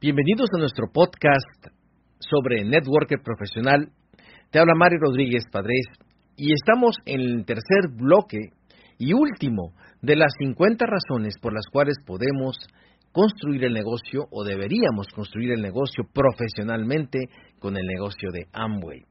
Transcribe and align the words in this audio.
Bienvenidos 0.00 0.48
a 0.54 0.60
nuestro 0.60 0.86
podcast 0.92 1.74
sobre 2.20 2.62
Networker 2.62 3.18
Profesional. 3.20 3.90
Te 4.52 4.60
habla 4.60 4.76
Mario 4.76 5.00
Rodríguez 5.00 5.42
Padres 5.50 5.86
y 6.36 6.52
estamos 6.52 6.94
en 7.04 7.20
el 7.20 7.44
tercer 7.44 7.90
bloque 7.96 8.38
y 8.96 9.12
último 9.12 9.72
de 10.00 10.14
las 10.14 10.32
50 10.38 10.86
razones 10.86 11.34
por 11.42 11.52
las 11.52 11.64
cuales 11.72 11.96
podemos 12.06 12.58
construir 13.10 13.64
el 13.64 13.72
negocio 13.72 14.28
o 14.30 14.44
deberíamos 14.44 15.08
construir 15.08 15.50
el 15.50 15.62
negocio 15.62 16.04
profesionalmente 16.14 17.18
con 17.58 17.76
el 17.76 17.84
negocio 17.84 18.30
de 18.30 18.46
Amway. 18.52 19.02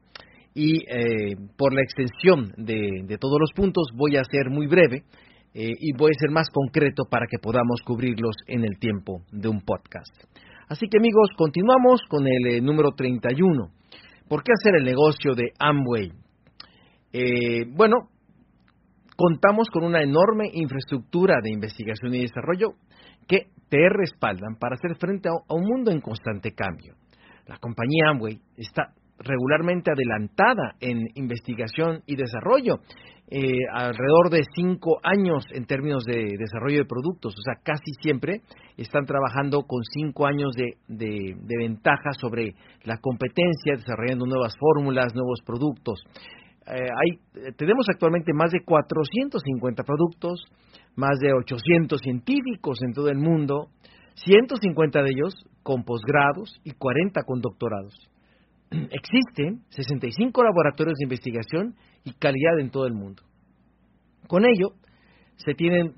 Y 0.54 0.90
eh, 0.90 1.36
por 1.58 1.74
la 1.74 1.82
extensión 1.82 2.54
de, 2.56 3.18
todos 3.20 3.36
los 3.38 3.52
puntos 3.54 3.88
voy 3.94 4.16
a 4.16 4.24
ser 4.24 4.48
muy 4.48 4.66
breve 4.66 5.02
eh, 5.52 5.68
y 5.78 5.92
voy 5.98 6.12
a 6.12 6.18
ser 6.18 6.30
más 6.30 6.48
concreto 6.48 7.02
para 7.10 7.26
que 7.30 7.38
podamos 7.38 7.82
cubrirlos 7.84 8.36
en 8.46 8.64
el 8.64 8.78
tiempo 8.78 9.20
de 9.30 9.48
un 9.48 9.60
podcast. 9.60 10.14
Así 10.68 10.86
que 10.88 10.98
amigos, 10.98 11.30
continuamos 11.36 12.02
con 12.10 12.26
el 12.26 12.46
eh, 12.46 12.60
número 12.60 12.92
31. 12.92 13.70
¿Por 14.28 14.42
qué 14.42 14.52
hacer 14.52 14.74
el 14.76 14.84
negocio 14.84 15.34
de 15.34 15.52
Amway? 15.58 16.12
Eh, 17.10 17.64
bueno, 17.70 18.10
contamos 19.16 19.70
con 19.70 19.84
una 19.84 20.02
enorme 20.02 20.50
infraestructura 20.52 21.36
de 21.42 21.52
investigación 21.52 22.14
y 22.14 22.20
desarrollo 22.20 22.74
que 23.26 23.46
te 23.70 23.88
respaldan 23.88 24.56
para 24.58 24.74
hacer 24.74 24.96
frente 24.96 25.30
a 25.30 25.54
un 25.54 25.64
mundo 25.64 25.90
en 25.90 26.02
constante 26.02 26.52
cambio. 26.52 26.96
La 27.46 27.56
compañía 27.56 28.10
Amway 28.10 28.38
está 28.58 28.92
regularmente 29.18 29.90
adelantada 29.90 30.74
en 30.80 31.08
investigación 31.14 32.02
y 32.06 32.16
desarrollo 32.16 32.80
eh, 33.30 33.58
alrededor 33.70 34.30
de 34.30 34.42
cinco 34.54 35.00
años 35.02 35.44
en 35.52 35.66
términos 35.66 36.02
de 36.04 36.36
desarrollo 36.38 36.78
de 36.78 36.86
productos. 36.86 37.34
O 37.38 37.42
sea, 37.42 37.60
casi 37.62 37.92
siempre 38.00 38.40
están 38.78 39.04
trabajando 39.04 39.64
con 39.64 39.82
cinco 39.84 40.26
años 40.26 40.52
de, 40.54 41.36
ventaja 41.58 42.12
sobre 42.18 42.54
la 42.84 42.96
competencia, 42.98 43.76
desarrollando 43.76 44.24
nuevas 44.24 44.54
fórmulas, 44.58 45.14
nuevos 45.14 45.40
productos. 45.44 46.00
Eh, 46.66 46.88
hay, 46.88 47.52
tenemos 47.56 47.84
actualmente 47.90 48.32
más 48.32 48.50
de 48.50 48.64
450 48.64 49.82
productos, 49.82 50.44
más 50.96 51.18
de 51.18 51.34
800 51.34 52.00
científicos 52.00 52.78
en 52.82 52.94
todo 52.94 53.10
el 53.10 53.18
mundo, 53.18 53.68
150 54.14 55.02
de 55.02 55.10
ellos 55.10 55.34
con 55.62 55.84
posgrados 55.84 56.60
y 56.64 56.70
40 56.70 57.22
con 57.24 57.40
doctorados. 57.42 58.08
Existen 58.90 59.62
65 59.70 60.42
laboratorios 60.42 60.96
de 60.98 61.04
investigación 61.04 61.74
y 62.04 62.12
calidad 62.12 62.58
en 62.60 62.70
todo 62.70 62.86
el 62.86 62.94
mundo. 62.94 63.22
Con 64.26 64.44
ello, 64.44 64.74
se 65.36 65.54
tienen 65.54 65.94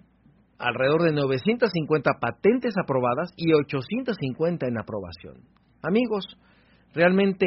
alrededor 0.58 1.02
de 1.02 1.12
950 1.12 2.12
patentes 2.20 2.74
aprobadas 2.82 3.32
y 3.36 3.52
850 3.52 4.66
en 4.66 4.78
aprobación. 4.78 5.42
Amigos, 5.82 6.24
realmente 6.94 7.46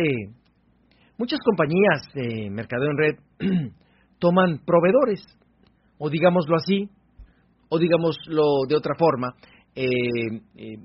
muchas 1.17 1.39
compañías 1.45 2.11
de 2.13 2.49
mercadeo 2.49 2.89
en 2.89 2.97
red 2.97 3.15
toman 4.19 4.59
proveedores, 4.65 5.25
o 5.99 6.09
digámoslo 6.09 6.55
así, 6.55 6.89
o 7.69 7.77
digámoslo 7.77 8.65
de 8.67 8.75
otra 8.75 8.95
forma, 8.97 9.35
eh, 9.75 9.85
eh, 10.55 10.77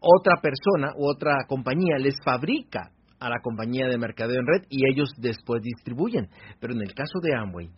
otra 0.00 0.40
persona 0.40 0.92
u 0.96 1.08
otra 1.08 1.44
compañía 1.46 1.98
les 1.98 2.14
fabrica 2.24 2.90
a 3.24 3.30
la 3.30 3.40
compañía 3.40 3.88
de 3.88 3.96
mercadeo 3.96 4.38
en 4.38 4.46
red 4.46 4.66
y 4.68 4.86
ellos 4.90 5.08
después 5.16 5.62
distribuyen. 5.62 6.28
Pero 6.60 6.74
en 6.74 6.82
el 6.82 6.92
caso 6.92 7.20
de 7.22 7.34
Amway, 7.34 7.70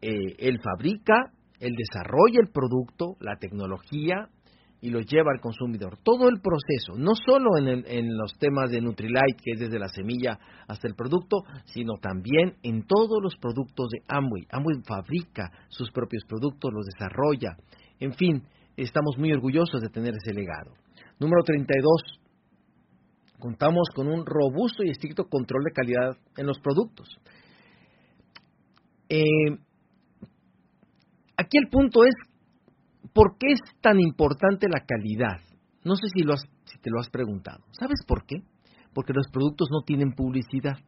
eh, 0.00 0.34
él 0.38 0.58
fabrica, 0.60 1.30
él 1.60 1.74
desarrolla 1.76 2.40
el 2.42 2.50
producto, 2.52 3.16
la 3.20 3.36
tecnología 3.36 4.28
y 4.80 4.90
lo 4.90 5.00
lleva 5.00 5.30
al 5.32 5.40
consumidor. 5.40 5.98
Todo 6.02 6.28
el 6.28 6.40
proceso, 6.40 6.98
no 6.98 7.14
solo 7.14 7.56
en, 7.56 7.84
en 7.86 8.18
los 8.18 8.36
temas 8.36 8.70
de 8.70 8.80
Nutrilite, 8.80 9.40
que 9.42 9.52
es 9.52 9.60
desde 9.60 9.78
la 9.78 9.88
semilla 9.88 10.40
hasta 10.66 10.88
el 10.88 10.96
producto, 10.96 11.44
sino 11.66 11.94
también 12.02 12.56
en 12.64 12.84
todos 12.84 13.22
los 13.22 13.36
productos 13.36 13.90
de 13.90 14.02
Amway. 14.08 14.42
Amway 14.50 14.82
fabrica 14.84 15.52
sus 15.68 15.90
propios 15.92 16.24
productos, 16.28 16.72
los 16.74 16.84
desarrolla. 16.86 17.56
En 18.00 18.12
fin, 18.14 18.42
estamos 18.76 19.16
muy 19.18 19.32
orgullosos 19.32 19.80
de 19.80 19.88
tener 19.88 20.14
ese 20.16 20.34
legado. 20.34 20.72
Número 21.20 21.44
32 21.44 22.23
contamos 23.44 23.88
con 23.94 24.08
un 24.08 24.24
robusto 24.24 24.82
y 24.82 24.88
estricto 24.88 25.24
control 25.28 25.64
de 25.64 25.72
calidad 25.72 26.16
en 26.38 26.46
los 26.46 26.58
productos. 26.60 27.06
Eh, 29.10 29.50
aquí 31.36 31.58
el 31.62 31.68
punto 31.68 32.04
es, 32.04 32.14
¿por 33.12 33.36
qué 33.36 33.52
es 33.52 33.60
tan 33.82 34.00
importante 34.00 34.66
la 34.66 34.86
calidad? 34.86 35.42
No 35.84 35.94
sé 35.94 36.06
si, 36.14 36.22
lo 36.22 36.38
si 36.38 36.78
te 36.80 36.88
lo 36.88 37.00
has 37.00 37.10
preguntado. 37.10 37.62
¿Sabes 37.78 38.00
por 38.08 38.24
qué? 38.24 38.36
Porque 38.94 39.12
los 39.12 39.26
productos 39.30 39.68
no 39.70 39.82
tienen 39.84 40.14
publicidad. 40.14 40.78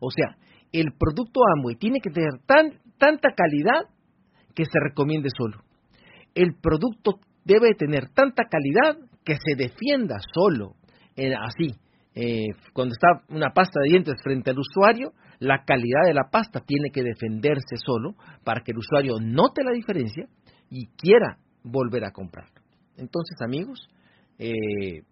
O 0.00 0.10
sea, 0.10 0.38
el 0.72 0.94
producto 0.98 1.40
Amway 1.54 1.76
tiene 1.76 2.00
que 2.00 2.08
tener 2.08 2.40
tan, 2.46 2.80
tanta 2.96 3.34
calidad 3.36 3.90
que 4.54 4.64
se 4.64 4.80
recomiende 4.82 5.28
solo. 5.36 5.58
El 6.34 6.54
producto 6.54 7.20
debe 7.44 7.74
tener 7.74 8.08
tanta 8.08 8.44
calidad 8.44 9.06
que 9.22 9.34
se 9.34 9.54
defienda 9.54 10.16
solo, 10.32 10.76
así, 11.42 11.74
eh, 12.14 12.48
cuando 12.72 12.92
está 12.92 13.24
una 13.28 13.50
pasta 13.54 13.80
de 13.82 13.90
dientes 13.90 14.14
frente 14.22 14.50
al 14.50 14.58
usuario, 14.58 15.12
la 15.38 15.64
calidad 15.64 16.06
de 16.06 16.14
la 16.14 16.28
pasta 16.30 16.60
tiene 16.60 16.90
que 16.92 17.02
defenderse 17.02 17.76
solo 17.76 18.14
para 18.44 18.62
que 18.62 18.72
el 18.72 18.78
usuario 18.78 19.18
note 19.20 19.62
la 19.62 19.72
diferencia 19.72 20.26
y 20.70 20.86
quiera 20.96 21.38
volver 21.62 22.04
a 22.04 22.10
comprarlo. 22.10 22.60
Entonces, 22.96 23.36
amigos, 23.40 23.88
eh, 24.38 25.02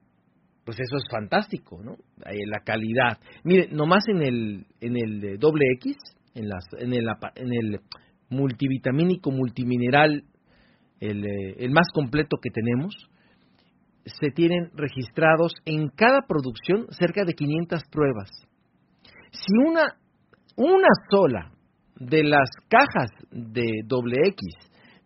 pues 0.65 0.79
eso 0.81 0.97
es 0.97 1.05
fantástico, 1.11 1.81
¿no? 1.83 1.93
Eh, 2.27 2.47
la 2.47 2.61
calidad. 2.65 3.19
Mire, 3.45 3.69
nomás 3.71 4.05
en 4.09 4.23
el, 4.23 4.67
en 4.81 4.97
el 4.97 5.39
doble 5.39 5.65
X, 5.77 5.97
en, 6.35 6.49
las, 6.49 6.65
en, 6.79 6.93
el, 6.93 7.07
en 7.37 7.53
el 7.53 7.81
multivitamínico 8.29 9.31
multimineral, 9.31 10.25
el, 11.01 11.25
el 11.59 11.71
más 11.71 11.89
completo 11.95 12.37
que 12.43 12.51
tenemos, 12.51 12.95
se 14.21 14.31
tienen 14.31 14.71
registrados 14.75 15.53
en 15.65 15.89
cada 15.89 16.23
producción 16.27 16.87
cerca 16.91 17.25
de 17.25 17.35
500 17.35 17.83
pruebas. 17.91 18.31
Si 19.31 19.53
una, 19.67 19.97
una 20.57 20.89
sola 21.11 21.53
de 21.97 22.25
las 22.25 22.49
cajas 22.69 23.11
de 23.31 23.83
X 23.83 24.55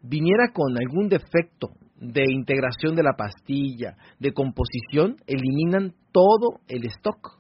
viniera 0.02 0.48
con 0.52 0.76
algún 0.76 1.08
defecto 1.08 1.70
de 1.96 2.24
integración 2.30 2.96
de 2.96 3.02
la 3.04 3.14
pastilla, 3.16 3.96
de 4.18 4.32
composición, 4.32 5.16
eliminan 5.26 5.94
todo 6.10 6.60
el 6.68 6.84
stock 6.86 7.38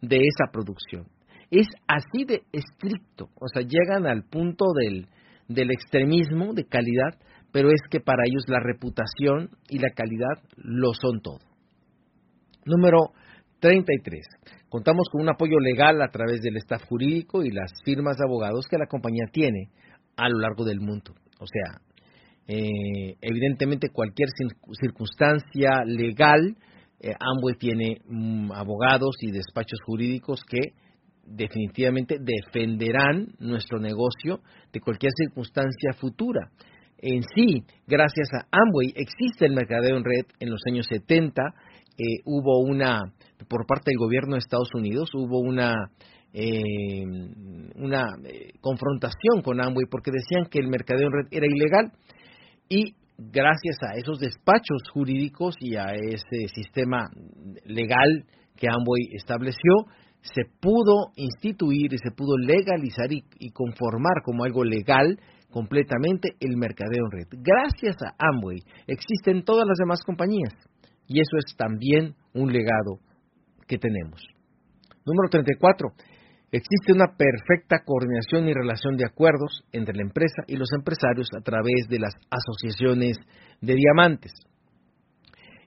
de 0.00 0.16
esa 0.16 0.50
producción. 0.52 1.06
Es 1.50 1.66
así 1.86 2.24
de 2.24 2.42
estricto, 2.52 3.28
o 3.34 3.48
sea, 3.52 3.62
llegan 3.62 4.06
al 4.06 4.24
punto 4.24 4.66
del, 4.74 5.06
del 5.48 5.70
extremismo 5.70 6.52
de 6.54 6.64
calidad 6.64 7.18
pero 7.52 7.68
es 7.70 7.80
que 7.90 8.00
para 8.00 8.24
ellos 8.26 8.44
la 8.48 8.60
reputación 8.60 9.50
y 9.68 9.78
la 9.78 9.90
calidad 9.90 10.42
lo 10.56 10.92
son 10.94 11.20
todo. 11.20 11.40
Número 12.64 13.12
33. 13.60 14.26
Contamos 14.68 15.08
con 15.10 15.22
un 15.22 15.28
apoyo 15.28 15.58
legal 15.58 16.00
a 16.02 16.08
través 16.08 16.40
del 16.40 16.56
staff 16.58 16.84
jurídico 16.84 17.42
y 17.42 17.50
las 17.50 17.72
firmas 17.84 18.16
de 18.16 18.24
abogados 18.24 18.66
que 18.68 18.78
la 18.78 18.86
compañía 18.86 19.26
tiene 19.32 19.70
a 20.16 20.28
lo 20.28 20.38
largo 20.38 20.64
del 20.64 20.80
mundo. 20.80 21.12
O 21.40 21.46
sea, 21.46 21.80
eh, 22.46 23.16
evidentemente 23.20 23.88
cualquier 23.92 24.28
circunstancia 24.80 25.84
legal, 25.84 26.56
eh, 27.00 27.12
Amway 27.18 27.54
tiene 27.56 28.00
mm, 28.06 28.52
abogados 28.52 29.16
y 29.20 29.30
despachos 29.30 29.80
jurídicos 29.84 30.44
que 30.44 30.74
definitivamente 31.24 32.18
defenderán 32.20 33.28
nuestro 33.38 33.78
negocio 33.78 34.40
de 34.72 34.80
cualquier 34.80 35.12
circunstancia 35.16 35.92
futura 35.98 36.50
en 37.02 37.22
sí, 37.34 37.64
gracias 37.86 38.28
a 38.34 38.46
Amway, 38.50 38.92
existe 38.94 39.46
el 39.46 39.54
mercadeo 39.54 39.96
en 39.96 40.04
red 40.04 40.26
en 40.38 40.50
los 40.50 40.60
años 40.66 40.86
70. 40.88 41.42
Eh, 41.98 42.20
hubo 42.24 42.60
una, 42.60 43.00
por 43.48 43.66
parte 43.66 43.90
del 43.90 43.98
gobierno 43.98 44.34
de 44.34 44.40
Estados 44.40 44.70
Unidos, 44.74 45.10
hubo 45.14 45.40
una, 45.40 45.72
eh, 46.32 47.04
una 47.76 48.04
eh, 48.24 48.52
confrontación 48.60 49.42
con 49.42 49.62
Amway 49.62 49.86
porque 49.90 50.10
decían 50.10 50.46
que 50.50 50.58
el 50.58 50.68
mercadeo 50.68 51.06
en 51.06 51.12
red 51.12 51.28
era 51.30 51.46
ilegal. 51.46 51.92
Y 52.68 52.94
gracias 53.16 53.76
a 53.82 53.98
esos 53.98 54.18
despachos 54.18 54.82
jurídicos 54.92 55.56
y 55.58 55.76
a 55.76 55.94
ese 55.94 56.48
sistema 56.54 57.08
legal 57.64 58.24
que 58.56 58.68
Amway 58.68 59.14
estableció, 59.14 59.86
se 60.20 60.42
pudo 60.60 61.12
instituir 61.16 61.94
y 61.94 61.98
se 61.98 62.10
pudo 62.10 62.36
legalizar 62.36 63.10
y 63.10 63.50
conformar 63.52 64.22
como 64.22 64.44
algo 64.44 64.64
legal 64.64 65.18
completamente 65.50 66.30
el 66.40 66.56
mercadeo 66.56 67.04
en 67.04 67.10
red. 67.10 67.28
Gracias 67.42 67.96
a 68.02 68.14
Amway 68.18 68.58
existen 68.86 69.44
todas 69.44 69.66
las 69.66 69.78
demás 69.78 70.02
compañías 70.04 70.54
y 71.06 71.20
eso 71.20 71.36
es 71.38 71.56
también 71.56 72.14
un 72.34 72.52
legado 72.52 73.00
que 73.66 73.78
tenemos. 73.78 74.20
Número 75.04 75.28
34. 75.30 75.88
Existe 76.52 76.92
una 76.92 77.16
perfecta 77.16 77.84
coordinación 77.84 78.48
y 78.48 78.52
relación 78.52 78.96
de 78.96 79.06
acuerdos 79.06 79.62
entre 79.72 79.94
la 79.94 80.02
empresa 80.02 80.42
y 80.48 80.56
los 80.56 80.68
empresarios 80.76 81.28
a 81.36 81.42
través 81.42 81.86
de 81.88 82.00
las 82.00 82.14
asociaciones 82.28 83.16
de 83.60 83.74
diamantes. 83.74 84.32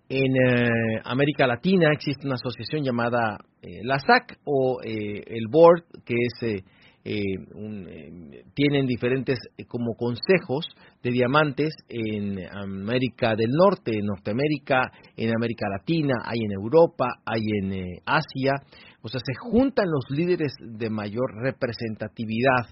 En 0.09 0.35
eh, 0.35 1.01
América 1.05 1.47
Latina 1.47 1.89
existe 1.93 2.27
una 2.27 2.35
asociación 2.35 2.83
llamada 2.83 3.37
eh, 3.61 3.79
la 3.83 3.97
SAC 3.99 4.37
o 4.43 4.79
eh, 4.83 5.23
el 5.25 5.47
Board, 5.49 5.85
que 6.05 6.15
es 6.15 6.63
tienen 7.03 8.87
diferentes 8.87 9.37
como 9.67 9.95
consejos 9.95 10.65
de 11.01 11.11
diamantes 11.11 11.73
en 11.89 12.37
América 12.55 13.35
del 13.35 13.49
Norte, 13.51 13.97
en 13.97 14.05
Norteamérica, 14.05 14.89
en 15.17 15.35
América 15.35 15.67
Latina, 15.69 16.15
hay 16.23 16.39
en 16.45 16.51
Europa, 16.53 17.19
hay 17.25 17.41
en 17.61 17.99
Asia. 18.05 18.53
O 19.01 19.09
sea, 19.09 19.19
se 19.19 19.33
juntan 19.37 19.87
los 19.91 20.17
líderes 20.17 20.53
de 20.59 20.89
mayor 20.89 21.29
representatividad 21.43 22.67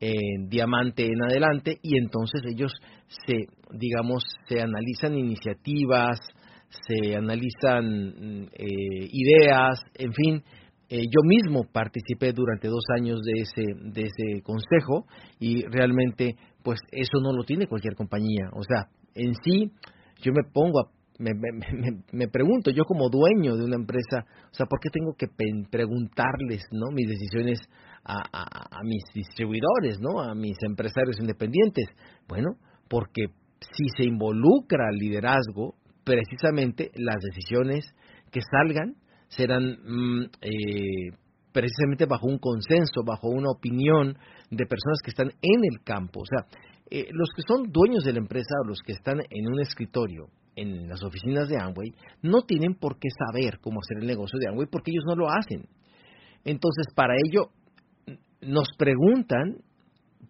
en 0.00 0.48
diamante 0.48 1.04
en 1.04 1.22
adelante 1.22 1.78
y 1.82 1.98
entonces 1.98 2.40
ellos 2.50 2.72
se, 3.26 3.46
digamos, 3.72 4.24
se 4.48 4.60
analizan 4.60 5.16
iniciativas, 5.16 6.18
se 6.88 7.16
analizan 7.16 8.48
eh, 8.52 9.08
ideas, 9.12 9.80
en 9.94 10.12
fin. 10.12 10.42
Eh, 10.92 11.04
yo 11.04 11.22
mismo 11.22 11.62
participé 11.72 12.32
durante 12.32 12.66
dos 12.66 12.82
años 12.96 13.20
de 13.22 13.42
ese, 13.42 13.62
de 13.92 14.02
ese 14.02 14.42
consejo 14.42 15.06
y 15.38 15.62
realmente, 15.66 16.34
pues 16.64 16.80
eso 16.90 17.20
no 17.22 17.32
lo 17.32 17.44
tiene 17.44 17.68
cualquier 17.68 17.94
compañía. 17.94 18.50
O 18.52 18.64
sea, 18.64 18.88
en 19.14 19.34
sí, 19.44 19.70
yo 20.20 20.32
me 20.32 20.42
pongo 20.52 20.80
a 20.80 20.90
me, 21.20 21.34
me, 21.34 21.52
me, 22.12 22.28
pregunto, 22.28 22.70
yo 22.70 22.84
como 22.84 23.10
dueño 23.10 23.54
de 23.54 23.64
una 23.64 23.76
empresa, 23.76 24.24
o 24.50 24.54
sea, 24.54 24.64
¿por 24.64 24.80
qué 24.80 24.88
tengo 24.88 25.12
que 25.18 25.26
preguntarles, 25.70 26.64
¿no? 26.72 26.90
Mis 26.92 27.08
decisiones 27.08 27.60
a, 28.04 28.22
a, 28.32 28.82
mis 28.82 29.02
distribuidores, 29.14 30.00
¿no? 30.00 30.20
A 30.20 30.34
mis 30.34 30.56
empresarios 30.66 31.20
independientes. 31.20 31.84
Bueno, 32.26 32.56
porque 32.88 33.26
si 33.60 33.84
se 33.98 34.04
involucra 34.04 34.88
el 34.90 34.96
liderazgo, 34.96 35.74
precisamente 36.04 36.90
las 36.94 37.18
decisiones 37.22 37.84
que 38.32 38.40
salgan 38.40 38.94
serán 39.30 39.78
mm, 39.82 40.24
eh, 40.42 41.16
precisamente 41.52 42.06
bajo 42.06 42.26
un 42.26 42.38
consenso, 42.38 43.02
bajo 43.04 43.28
una 43.28 43.50
opinión 43.50 44.16
de 44.50 44.66
personas 44.66 44.98
que 45.02 45.10
están 45.10 45.28
en 45.28 45.60
el 45.72 45.82
campo. 45.82 46.20
O 46.20 46.26
sea, 46.26 46.46
eh, 46.90 47.08
los 47.12 47.30
que 47.34 47.42
son 47.46 47.70
dueños 47.70 48.04
de 48.04 48.12
la 48.12 48.18
empresa 48.18 48.54
o 48.62 48.68
los 48.68 48.80
que 48.84 48.92
están 48.92 49.20
en 49.30 49.52
un 49.52 49.60
escritorio, 49.60 50.26
en 50.56 50.88
las 50.88 51.02
oficinas 51.02 51.48
de 51.48 51.56
Amway, 51.58 51.92
no 52.22 52.42
tienen 52.42 52.74
por 52.74 52.98
qué 52.98 53.08
saber 53.10 53.58
cómo 53.60 53.80
hacer 53.80 54.02
el 54.02 54.08
negocio 54.08 54.38
de 54.38 54.48
Amway 54.48 54.66
porque 54.70 54.90
ellos 54.90 55.04
no 55.06 55.14
lo 55.14 55.28
hacen. 55.28 55.66
Entonces, 56.44 56.86
para 56.94 57.14
ello, 57.14 57.50
nos 58.40 58.68
preguntan 58.76 59.58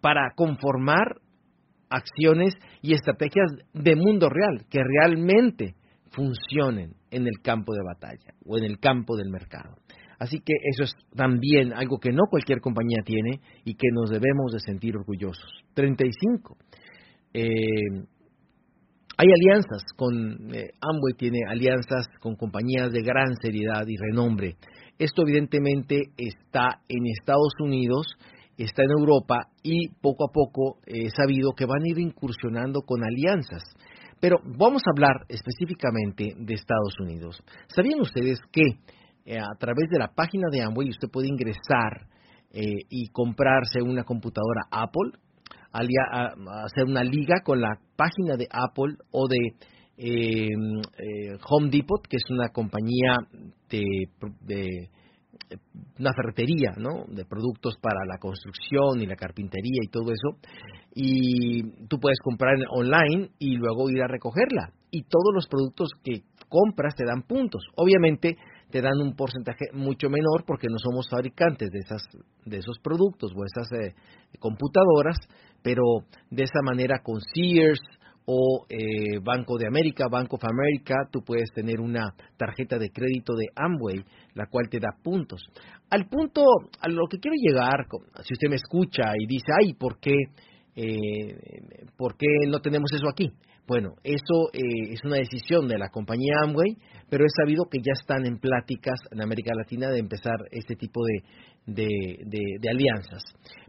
para 0.01 0.31
conformar 0.35 1.17
acciones 1.89 2.53
y 2.81 2.93
estrategias 2.93 3.51
de 3.73 3.95
mundo 3.95 4.29
real 4.29 4.65
que 4.69 4.79
realmente 4.83 5.75
funcionen 6.11 6.93
en 7.09 7.27
el 7.27 7.41
campo 7.41 7.73
de 7.73 7.83
batalla 7.83 8.33
o 8.45 8.57
en 8.57 8.63
el 8.63 8.79
campo 8.79 9.15
del 9.15 9.29
mercado. 9.29 9.75
Así 10.19 10.37
que 10.39 10.53
eso 10.71 10.83
es 10.83 10.93
también 11.15 11.73
algo 11.73 11.97
que 11.99 12.11
no 12.11 12.23
cualquier 12.29 12.61
compañía 12.61 13.01
tiene 13.03 13.39
y 13.65 13.73
que 13.73 13.87
nos 13.91 14.11
debemos 14.11 14.51
de 14.53 14.59
sentir 14.59 14.95
orgullosos. 14.95 15.49
35. 15.73 16.57
Eh, 17.33 17.43
hay 19.17 19.27
alianzas 19.27 19.83
con 19.95 20.53
eh, 20.53 20.71
Amway 20.79 21.13
tiene 21.17 21.39
alianzas 21.47 22.07
con 22.19 22.35
compañías 22.35 22.91
de 22.91 23.01
gran 23.01 23.35
seriedad 23.41 23.85
y 23.87 23.97
renombre. 23.97 24.57
Esto 24.99 25.23
evidentemente 25.23 26.11
está 26.17 26.81
en 26.87 27.07
Estados 27.07 27.53
Unidos 27.59 28.15
está 28.63 28.83
en 28.83 28.91
Europa 28.91 29.47
y 29.63 29.89
poco 30.01 30.25
a 30.25 30.31
poco 30.31 30.79
he 30.85 31.09
sabido 31.09 31.53
que 31.53 31.65
van 31.65 31.83
a 31.83 31.89
ir 31.89 31.99
incursionando 31.99 32.81
con 32.81 33.03
alianzas. 33.03 33.63
Pero 34.21 34.37
vamos 34.45 34.83
a 34.85 34.91
hablar 34.91 35.25
específicamente 35.27 36.35
de 36.37 36.53
Estados 36.53 36.93
Unidos. 36.99 37.43
¿Sabían 37.75 37.99
ustedes 37.99 38.39
que 38.51 38.77
eh, 39.25 39.39
a 39.39 39.57
través 39.57 39.89
de 39.89 39.97
la 39.97 40.09
página 40.13 40.47
de 40.51 40.61
Amway 40.61 40.89
usted 40.89 41.09
puede 41.11 41.27
ingresar 41.27 42.07
eh, 42.51 42.85
y 42.87 43.07
comprarse 43.09 43.81
una 43.81 44.03
computadora 44.03 44.61
Apple, 44.69 45.11
hacer 45.71 46.85
una 46.85 47.03
liga 47.03 47.41
con 47.43 47.61
la 47.61 47.79
página 47.95 48.35
de 48.37 48.47
Apple 48.51 48.95
o 49.09 49.27
de 49.27 49.55
eh, 49.97 50.47
Home 51.49 51.69
Depot, 51.71 52.05
que 52.07 52.17
es 52.17 52.29
una 52.29 52.49
compañía 52.49 53.17
de 53.69 54.89
una 55.99 56.13
ferretería, 56.13 56.73
¿no? 56.77 57.05
De 57.07 57.25
productos 57.25 57.75
para 57.81 58.05
la 58.05 58.17
construcción 58.17 59.01
y 59.01 59.05
la 59.05 59.15
carpintería 59.15 59.81
y 59.83 59.89
todo 59.89 60.11
eso. 60.11 60.37
Y 60.93 61.63
tú 61.87 61.99
puedes 61.99 62.19
comprar 62.23 62.55
online 62.69 63.29
y 63.39 63.55
luego 63.55 63.89
ir 63.89 64.01
a 64.01 64.07
recogerla. 64.07 64.73
Y 64.89 65.03
todos 65.03 65.33
los 65.33 65.47
productos 65.47 65.91
que 66.03 66.23
compras 66.49 66.95
te 66.95 67.05
dan 67.05 67.23
puntos. 67.23 67.63
Obviamente 67.75 68.35
te 68.71 68.81
dan 68.81 68.99
un 69.01 69.15
porcentaje 69.15 69.65
mucho 69.73 70.09
menor 70.09 70.43
porque 70.45 70.67
no 70.69 70.77
somos 70.79 71.09
fabricantes 71.09 71.69
de 71.69 71.79
esas 71.79 72.03
de 72.45 72.57
esos 72.57 72.79
productos 72.79 73.31
o 73.35 73.45
esas 73.45 73.71
eh, 73.73 73.93
computadoras, 74.39 75.17
pero 75.61 75.83
de 76.29 76.43
esa 76.43 76.61
manera 76.63 76.99
con 77.03 77.19
Sears, 77.21 77.79
o 78.25 78.65
eh, 78.69 79.19
Banco 79.23 79.57
de 79.57 79.67
América, 79.67 80.05
Bank 80.09 80.33
of 80.33 80.43
America, 80.43 80.95
tú 81.11 81.21
puedes 81.23 81.51
tener 81.53 81.79
una 81.79 82.13
tarjeta 82.37 82.77
de 82.77 82.89
crédito 82.89 83.33
de 83.35 83.47
Amway, 83.55 84.03
la 84.35 84.45
cual 84.47 84.69
te 84.69 84.79
da 84.79 84.89
puntos. 85.01 85.41
Al 85.89 86.07
punto, 86.07 86.43
a 86.79 86.87
lo 86.87 87.07
que 87.07 87.19
quiero 87.19 87.35
llegar, 87.35 87.87
si 88.23 88.33
usted 88.33 88.49
me 88.49 88.55
escucha 88.55 89.13
y 89.17 89.25
dice, 89.25 89.51
ay, 89.59 89.73
¿por 89.73 89.99
qué, 89.99 90.15
eh, 90.75 91.35
¿por 91.97 92.15
qué 92.15 92.27
no 92.47 92.59
tenemos 92.59 92.91
eso 92.93 93.09
aquí? 93.09 93.31
Bueno, 93.67 93.93
eso 94.03 94.49
eh, 94.53 94.93
es 94.93 95.03
una 95.03 95.17
decisión 95.17 95.67
de 95.67 95.77
la 95.77 95.89
compañía 95.89 96.33
Amway, 96.43 96.77
pero 97.09 97.25
he 97.25 97.29
sabido 97.29 97.65
que 97.69 97.79
ya 97.79 97.93
están 97.93 98.25
en 98.25 98.39
pláticas 98.39 98.99
en 99.11 99.21
América 99.21 99.53
Latina 99.55 99.89
de 99.89 99.99
empezar 99.99 100.35
este 100.51 100.75
tipo 100.75 101.01
de, 101.65 102.17
de 102.25 102.69
alianzas. 102.69 103.23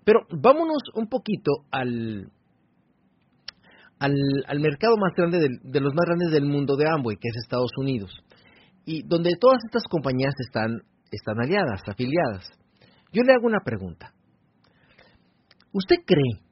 Pero 0.04 0.20
vámonos 0.30 0.82
un 0.94 1.08
poquito 1.08 1.52
al, 1.70 2.30
al, 4.02 4.60
mercado 4.60 4.96
más 4.96 5.12
grande 5.16 5.38
de 5.62 5.80
los 5.80 5.94
más 5.94 6.06
grandes 6.06 6.32
del 6.32 6.44
mundo 6.44 6.76
de 6.76 6.88
Amway, 6.88 7.16
que 7.16 7.28
es 7.28 7.36
Estados 7.36 7.70
Unidos, 7.78 8.10
y 8.84 9.02
donde 9.06 9.30
todas 9.40 9.62
estas 9.64 9.84
compañías 9.84 10.34
están, 10.40 10.82
están 11.10 11.40
aliadas, 11.40 11.82
afiliadas. 11.86 12.50
Yo 13.12 13.22
le 13.22 13.32
hago 13.32 13.46
una 13.46 13.60
pregunta. 13.64 14.12
¿Usted 15.72 15.96
cree, 16.04 16.42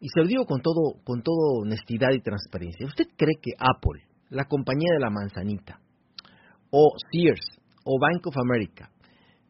y 0.00 0.08
se 0.08 0.20
lo 0.20 0.26
digo 0.26 0.44
con 0.46 0.60
todo, 0.62 1.02
con 1.04 1.22
toda 1.22 1.62
honestidad 1.62 2.12
y 2.12 2.20
transparencia, 2.20 2.86
¿usted 2.86 3.06
cree 3.16 3.36
que 3.42 3.52
Apple, 3.58 4.02
la 4.28 4.44
compañía 4.44 4.92
de 4.94 5.00
la 5.00 5.10
manzanita, 5.10 5.80
o 6.70 6.92
Sears, 7.10 7.46
o 7.84 7.98
Bank 8.00 8.26
of 8.26 8.36
America, 8.38 8.90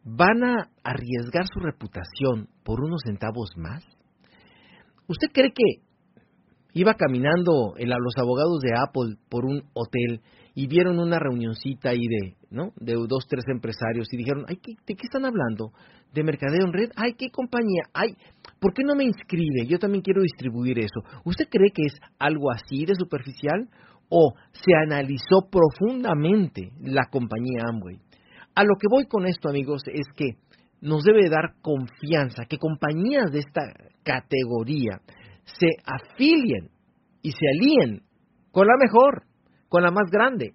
van 0.02 0.42
a 0.44 0.70
arriesgar 0.82 1.44
su 1.52 1.60
reputación 1.60 2.48
por 2.64 2.80
unos 2.80 3.02
centavos 3.04 3.50
más? 3.56 3.84
¿Usted 5.06 5.28
cree 5.32 5.52
que 5.52 5.89
Iba 6.72 6.94
caminando 6.94 7.74
a 7.76 7.98
los 7.98 8.16
abogados 8.16 8.60
de 8.60 8.72
Apple 8.76 9.16
por 9.28 9.44
un 9.44 9.64
hotel 9.74 10.20
y 10.54 10.66
vieron 10.66 10.98
una 10.98 11.18
reunioncita 11.18 11.90
ahí 11.90 12.06
de, 12.06 12.36
¿no? 12.50 12.72
De 12.76 12.94
dos, 12.94 13.26
tres 13.28 13.44
empresarios 13.48 14.12
y 14.12 14.16
dijeron, 14.16 14.44
ay, 14.48 14.58
¿de 14.86 14.94
qué 14.94 15.02
están 15.02 15.24
hablando? 15.24 15.72
¿De 16.12 16.24
mercadeo 16.24 16.66
en 16.66 16.72
red? 16.72 16.90
Ay, 16.96 17.14
¿qué 17.16 17.30
compañía? 17.30 17.84
Ay, 17.92 18.16
¿por 18.60 18.72
qué 18.74 18.82
no 18.84 18.94
me 18.94 19.04
inscribe? 19.04 19.66
Yo 19.66 19.78
también 19.78 20.02
quiero 20.02 20.22
distribuir 20.22 20.78
eso. 20.78 21.00
¿Usted 21.24 21.46
cree 21.48 21.70
que 21.72 21.86
es 21.86 21.94
algo 22.18 22.50
así 22.50 22.84
de 22.84 22.94
superficial? 22.94 23.68
¿O 24.08 24.34
se 24.52 24.74
analizó 24.74 25.48
profundamente 25.50 26.72
la 26.80 27.06
compañía 27.10 27.62
Amway? 27.68 27.96
A 28.56 28.64
lo 28.64 28.74
que 28.78 28.88
voy 28.90 29.06
con 29.06 29.26
esto, 29.26 29.48
amigos, 29.48 29.82
es 29.86 30.06
que 30.16 30.36
nos 30.80 31.04
debe 31.04 31.28
dar 31.28 31.54
confianza 31.62 32.44
que 32.48 32.58
compañías 32.58 33.30
de 33.30 33.40
esta 33.40 33.62
categoría 34.02 35.00
se 35.58 35.68
afilien 35.84 36.70
y 37.22 37.32
se 37.32 37.46
alíen 37.54 38.02
con 38.50 38.66
la 38.66 38.74
mejor, 38.78 39.24
con 39.68 39.82
la 39.82 39.90
más 39.90 40.10
grande. 40.10 40.54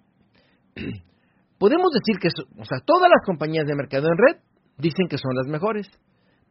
Podemos 1.58 1.90
decir 1.92 2.20
que, 2.20 2.28
o 2.28 2.64
sea, 2.64 2.78
todas 2.84 3.08
las 3.08 3.24
compañías 3.24 3.66
de 3.66 3.74
mercado 3.74 4.08
en 4.08 4.18
red 4.18 4.42
dicen 4.78 5.08
que 5.08 5.18
son 5.18 5.34
las 5.34 5.46
mejores, 5.46 5.88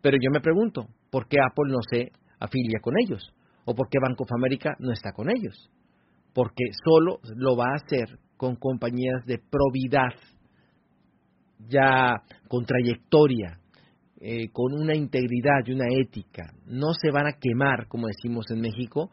pero 0.01 0.17
yo 0.21 0.31
me 0.31 0.41
pregunto, 0.41 0.87
¿por 1.11 1.27
qué 1.27 1.37
Apple 1.39 1.71
no 1.71 1.79
se 1.89 2.11
afilia 2.39 2.79
con 2.81 2.93
ellos? 2.99 3.33
¿O 3.65 3.75
por 3.75 3.87
qué 3.89 3.99
Bank 4.01 4.19
of 4.21 4.29
America 4.37 4.75
no 4.79 4.91
está 4.91 5.11
con 5.11 5.29
ellos? 5.29 5.69
Porque 6.33 6.65
solo 6.83 7.19
lo 7.35 7.55
va 7.55 7.65
a 7.71 7.75
hacer 7.75 8.19
con 8.37 8.55
compañías 8.55 9.25
de 9.25 9.39
probidad, 9.39 10.13
ya 11.67 12.21
con 12.47 12.65
trayectoria, 12.65 13.59
eh, 14.27 14.49
con 14.51 14.73
una 14.73 14.95
integridad 14.95 15.61
y 15.67 15.73
una 15.73 15.85
ética. 16.01 16.51
No 16.65 16.93
se 16.99 17.11
van 17.11 17.27
a 17.27 17.37
quemar, 17.39 17.87
como 17.87 18.07
decimos 18.07 18.45
en 18.49 18.59
México, 18.59 19.11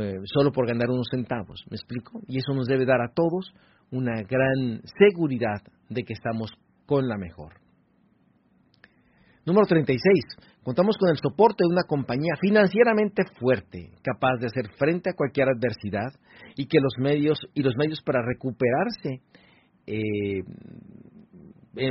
eh, 0.00 0.14
solo 0.24 0.52
por 0.52 0.66
ganar 0.66 0.88
unos 0.88 1.06
centavos. 1.10 1.66
¿Me 1.68 1.76
explico? 1.76 2.22
Y 2.26 2.38
eso 2.38 2.54
nos 2.54 2.66
debe 2.66 2.86
dar 2.86 3.02
a 3.02 3.12
todos 3.12 3.52
una 3.90 4.22
gran 4.22 4.80
seguridad 4.98 5.60
de 5.90 6.02
que 6.02 6.14
estamos 6.14 6.50
con 6.86 7.06
la 7.08 7.18
mejor. 7.18 7.56
Número 9.44 9.66
36. 9.66 10.00
Contamos 10.62 10.96
con 10.96 11.10
el 11.10 11.18
soporte 11.18 11.64
de 11.64 11.70
una 11.74 11.84
compañía 11.86 12.32
financieramente 12.40 13.24
fuerte, 13.38 13.90
capaz 14.02 14.38
de 14.40 14.46
hacer 14.46 14.70
frente 14.78 15.10
a 15.10 15.14
cualquier 15.14 15.48
adversidad 15.50 16.18
y 16.56 16.68
que 16.68 16.80
los 16.80 16.94
medios 16.98 17.38
y 17.52 17.62
los 17.62 17.76
medios 17.76 18.00
para 18.00 18.22
recuperarse, 18.24 19.20
eh, 19.86 20.42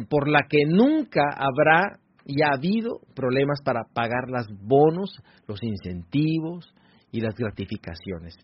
por 0.10 0.28
la 0.28 0.48
que 0.50 0.66
nunca 0.66 1.22
habrá 1.38 2.00
y 2.28 2.44
ha 2.44 2.54
habido 2.54 3.00
problemas 3.16 3.62
para 3.64 3.86
pagar 3.94 4.28
los 4.28 4.48
bonos, 4.62 5.18
los 5.48 5.64
incentivos 5.64 6.74
y 7.10 7.22
las 7.22 7.34
gratificaciones. 7.36 8.36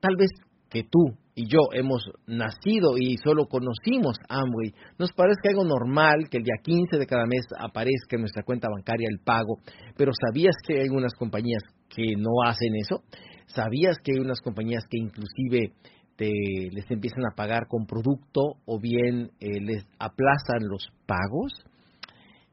Tal 0.00 0.14
vez 0.16 0.30
que 0.70 0.84
tú 0.84 1.18
y 1.34 1.48
yo 1.48 1.58
hemos 1.72 2.04
nacido 2.26 2.96
y 2.96 3.16
solo 3.16 3.46
conocimos 3.46 4.16
Amway, 4.28 4.74
nos 4.96 5.12
parece 5.12 5.48
algo 5.48 5.64
normal 5.64 6.28
que 6.30 6.38
el 6.38 6.44
día 6.44 6.62
15 6.62 6.98
de 6.98 7.06
cada 7.06 7.26
mes 7.26 7.46
aparezca 7.58 8.14
en 8.14 8.20
nuestra 8.20 8.44
cuenta 8.44 8.68
bancaria 8.70 9.08
el 9.10 9.18
pago, 9.24 9.58
pero 9.96 10.12
¿sabías 10.14 10.54
que 10.64 10.74
hay 10.74 10.84
algunas 10.84 11.14
compañías 11.14 11.62
que 11.88 12.14
no 12.16 12.30
hacen 12.46 12.76
eso? 12.76 13.02
¿Sabías 13.46 13.96
que 14.04 14.12
hay 14.12 14.20
unas 14.20 14.40
compañías 14.40 14.84
que 14.88 14.98
inclusive 14.98 15.72
te, 16.16 16.30
les 16.70 16.88
empiezan 16.90 17.24
a 17.24 17.34
pagar 17.34 17.66
con 17.66 17.86
producto 17.86 18.58
o 18.66 18.78
bien 18.78 19.32
eh, 19.40 19.60
les 19.60 19.84
aplazan 19.98 20.68
los 20.68 20.90
pagos? 21.06 21.52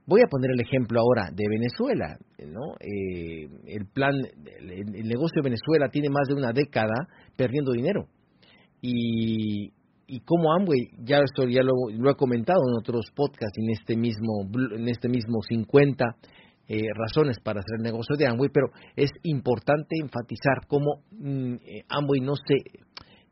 Voy 0.08 0.22
a 0.22 0.28
poner 0.30 0.52
el 0.52 0.62
ejemplo 0.62 1.00
ahora 1.00 1.32
de 1.34 1.46
Venezuela, 1.50 2.18
¿no? 2.40 2.76
Eh, 2.80 3.50
el 3.66 3.88
plan, 3.88 4.14
el, 4.16 5.08
negocio 5.08 5.42
de 5.42 5.50
Venezuela 5.50 5.90
tiene 5.90 6.10
más 6.10 6.28
de 6.28 6.36
una 6.36 6.52
década 6.52 7.08
perdiendo 7.36 7.72
dinero 7.72 8.08
y, 8.82 9.72
y 10.08 10.20
como 10.22 10.54
Amway, 10.54 10.90
ya 11.00 11.20
esto 11.20 11.48
ya 11.48 11.62
lo, 11.64 11.74
he 11.90 12.16
comentado 12.16 12.60
en 12.70 12.80
otros 12.80 13.08
podcasts, 13.16 13.58
en 13.58 13.72
este 13.72 13.98
mismo, 13.98 14.48
en 14.76 14.88
este 14.88 15.10
mismo 15.10 15.42
50 15.42 16.06
eh, 16.68 16.82
razones 16.96 17.40
para 17.44 17.60
hacer 17.60 17.78
el 17.78 17.84
negocio 17.84 18.16
de 18.16 18.28
Amway, 18.28 18.50
pero 18.54 18.68
es 18.96 19.10
importante 19.24 19.96
enfatizar 20.02 20.68
cómo 20.68 21.04
mm, 21.12 21.56
eh, 21.56 21.84
Amway 21.90 22.22
no 22.22 22.34
se, 22.36 22.56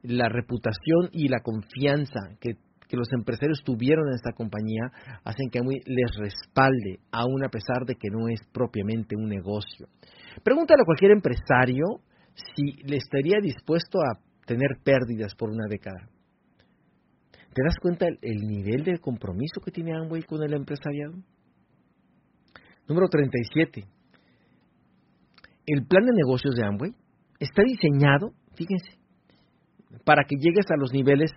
la 0.02 0.30
reputación 0.30 1.10
y 1.12 1.28
la 1.30 1.42
confianza 1.42 2.20
que 2.40 2.56
que 2.94 2.98
los 2.98 3.12
empresarios 3.12 3.64
tuvieron 3.66 4.08
en 4.08 4.14
esta 4.14 4.34
compañía 4.34 4.92
hacen 5.24 5.50
que 5.50 5.62
les 5.62 6.16
respalde, 6.16 7.00
aún 7.12 7.44
a 7.44 7.50
pesar 7.50 7.88
de 7.88 7.96
que 7.96 8.10
no 8.12 8.28
es 8.28 8.40
propiamente 8.54 9.16
un 9.16 9.28
negocio. 9.28 9.88
Pregúntale 10.44 10.84
a 10.84 10.86
cualquier 10.86 11.10
empresario 11.10 11.86
si 12.54 12.74
le 12.84 12.98
estaría 12.98 13.40
dispuesto 13.42 13.98
a 13.98 14.20
tener 14.46 14.78
pérdidas 14.84 15.34
por 15.34 15.50
una 15.50 15.66
década. 15.68 16.08
¿Te 17.56 17.64
das 17.64 17.80
cuenta 17.82 18.06
el, 18.06 18.42
nivel 18.42 18.84
de 18.84 19.00
compromiso 19.00 19.60
que 19.66 19.72
tiene 19.72 19.98
Amway 19.98 20.22
con 20.22 20.44
el 20.44 20.54
empresariado? 20.54 21.16
Número 22.88 23.08
37. 23.10 23.86
El 25.66 25.88
plan 25.88 26.06
de 26.06 26.12
negocios 26.14 26.54
de 26.54 26.64
Amway 26.64 26.92
está 27.40 27.64
diseñado, 27.64 28.34
fíjense, 28.56 29.00
para 30.06 30.26
que 30.26 30.36
llegues 30.36 30.66
a 30.70 30.78
los 30.78 30.94
niveles 30.94 31.32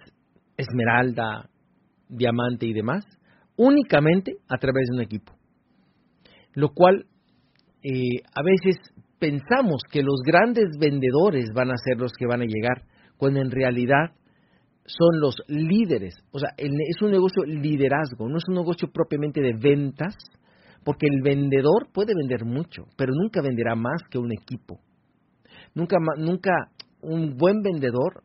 esmeralda, 0.56 1.48
diamante 2.08 2.66
y 2.66 2.72
demás, 2.72 3.04
únicamente 3.56 4.36
a 4.48 4.58
través 4.58 4.88
de 4.88 4.96
un 4.96 5.02
equipo. 5.02 5.32
Lo 6.54 6.70
cual 6.70 7.06
eh, 7.82 8.22
a 8.34 8.42
veces 8.42 8.76
pensamos 9.18 9.82
que 9.90 10.02
los 10.02 10.20
grandes 10.24 10.76
vendedores 10.78 11.50
van 11.54 11.70
a 11.70 11.76
ser 11.76 11.98
los 11.98 12.12
que 12.12 12.26
van 12.26 12.42
a 12.42 12.46
llegar, 12.46 12.82
cuando 13.16 13.40
en 13.40 13.50
realidad 13.50 14.12
son 14.84 15.20
los 15.20 15.36
líderes. 15.48 16.14
O 16.32 16.38
sea, 16.38 16.50
es 16.56 17.02
un 17.02 17.10
negocio 17.10 17.44
liderazgo, 17.44 18.28
no 18.28 18.36
es 18.36 18.44
un 18.48 18.54
negocio 18.54 18.88
propiamente 18.92 19.40
de 19.40 19.54
ventas, 19.54 20.14
porque 20.84 21.06
el 21.08 21.20
vendedor 21.22 21.88
puede 21.92 22.14
vender 22.14 22.44
mucho, 22.44 22.84
pero 22.96 23.12
nunca 23.12 23.42
venderá 23.42 23.74
más 23.74 24.02
que 24.08 24.18
un 24.18 24.32
equipo. 24.32 24.80
Nunca, 25.74 25.96
nunca 26.16 26.52
un 27.00 27.36
buen 27.36 27.60
vendedor 27.62 28.22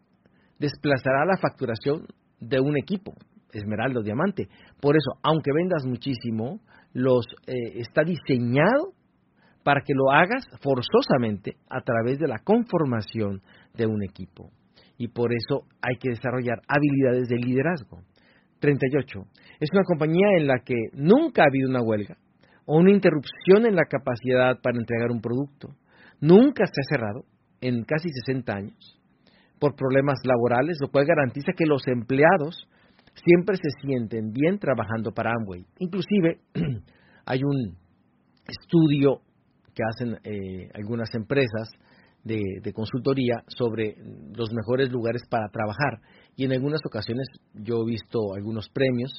desplazará 0.59 1.25
la 1.25 1.37
facturación 1.41 2.05
de 2.41 2.59
un 2.59 2.77
equipo, 2.77 3.13
esmeralda 3.53 4.01
o 4.01 4.03
diamante. 4.03 4.49
Por 4.81 4.97
eso, 4.97 5.19
aunque 5.23 5.51
vendas 5.53 5.85
muchísimo, 5.85 6.59
los 6.93 7.25
eh, 7.47 7.79
está 7.79 8.03
diseñado 8.03 8.93
para 9.63 9.81
que 9.81 9.93
lo 9.93 10.11
hagas 10.11 10.43
forzosamente 10.61 11.55
a 11.69 11.81
través 11.81 12.19
de 12.19 12.27
la 12.27 12.39
conformación 12.39 13.41
de 13.75 13.85
un 13.85 14.03
equipo. 14.03 14.49
Y 14.97 15.07
por 15.07 15.33
eso 15.33 15.67
hay 15.81 15.97
que 15.97 16.09
desarrollar 16.09 16.59
habilidades 16.67 17.27
de 17.29 17.37
liderazgo. 17.37 18.01
38. 18.59 19.19
Es 19.59 19.69
una 19.71 19.83
compañía 19.83 20.37
en 20.37 20.47
la 20.47 20.59
que 20.63 20.75
nunca 20.93 21.43
ha 21.43 21.47
habido 21.47 21.69
una 21.69 21.81
huelga 21.81 22.17
o 22.65 22.77
una 22.77 22.91
interrupción 22.91 23.65
en 23.65 23.75
la 23.75 23.85
capacidad 23.85 24.59
para 24.61 24.77
entregar 24.77 25.11
un 25.11 25.21
producto. 25.21 25.69
Nunca 26.19 26.65
se 26.65 26.81
ha 26.81 26.97
cerrado 26.97 27.25
en 27.61 27.83
casi 27.83 28.09
60 28.25 28.53
años 28.53 29.00
por 29.61 29.75
problemas 29.75 30.17
laborales, 30.23 30.79
lo 30.81 30.89
cual 30.89 31.05
garantiza 31.05 31.53
que 31.55 31.67
los 31.67 31.83
empleados 31.87 32.67
siempre 33.13 33.57
se 33.57 33.69
sienten 33.79 34.31
bien 34.31 34.57
trabajando 34.57 35.11
para 35.11 35.33
Amway. 35.33 35.67
Inclusive 35.77 36.39
hay 37.27 37.41
un 37.43 37.77
estudio 38.47 39.21
que 39.75 39.83
hacen 39.87 40.17
eh, 40.23 40.67
algunas 40.73 41.13
empresas 41.13 41.69
de, 42.23 42.73
consultoría 42.73 43.43
sobre 43.55 43.95
los 44.35 44.51
mejores 44.51 44.91
lugares 44.91 45.21
para 45.29 45.47
trabajar 45.49 46.01
y 46.35 46.45
en 46.45 46.53
algunas 46.53 46.81
ocasiones 46.83 47.27
yo 47.53 47.83
he 47.83 47.91
visto 47.91 48.33
algunos 48.35 48.67
premios, 48.69 49.11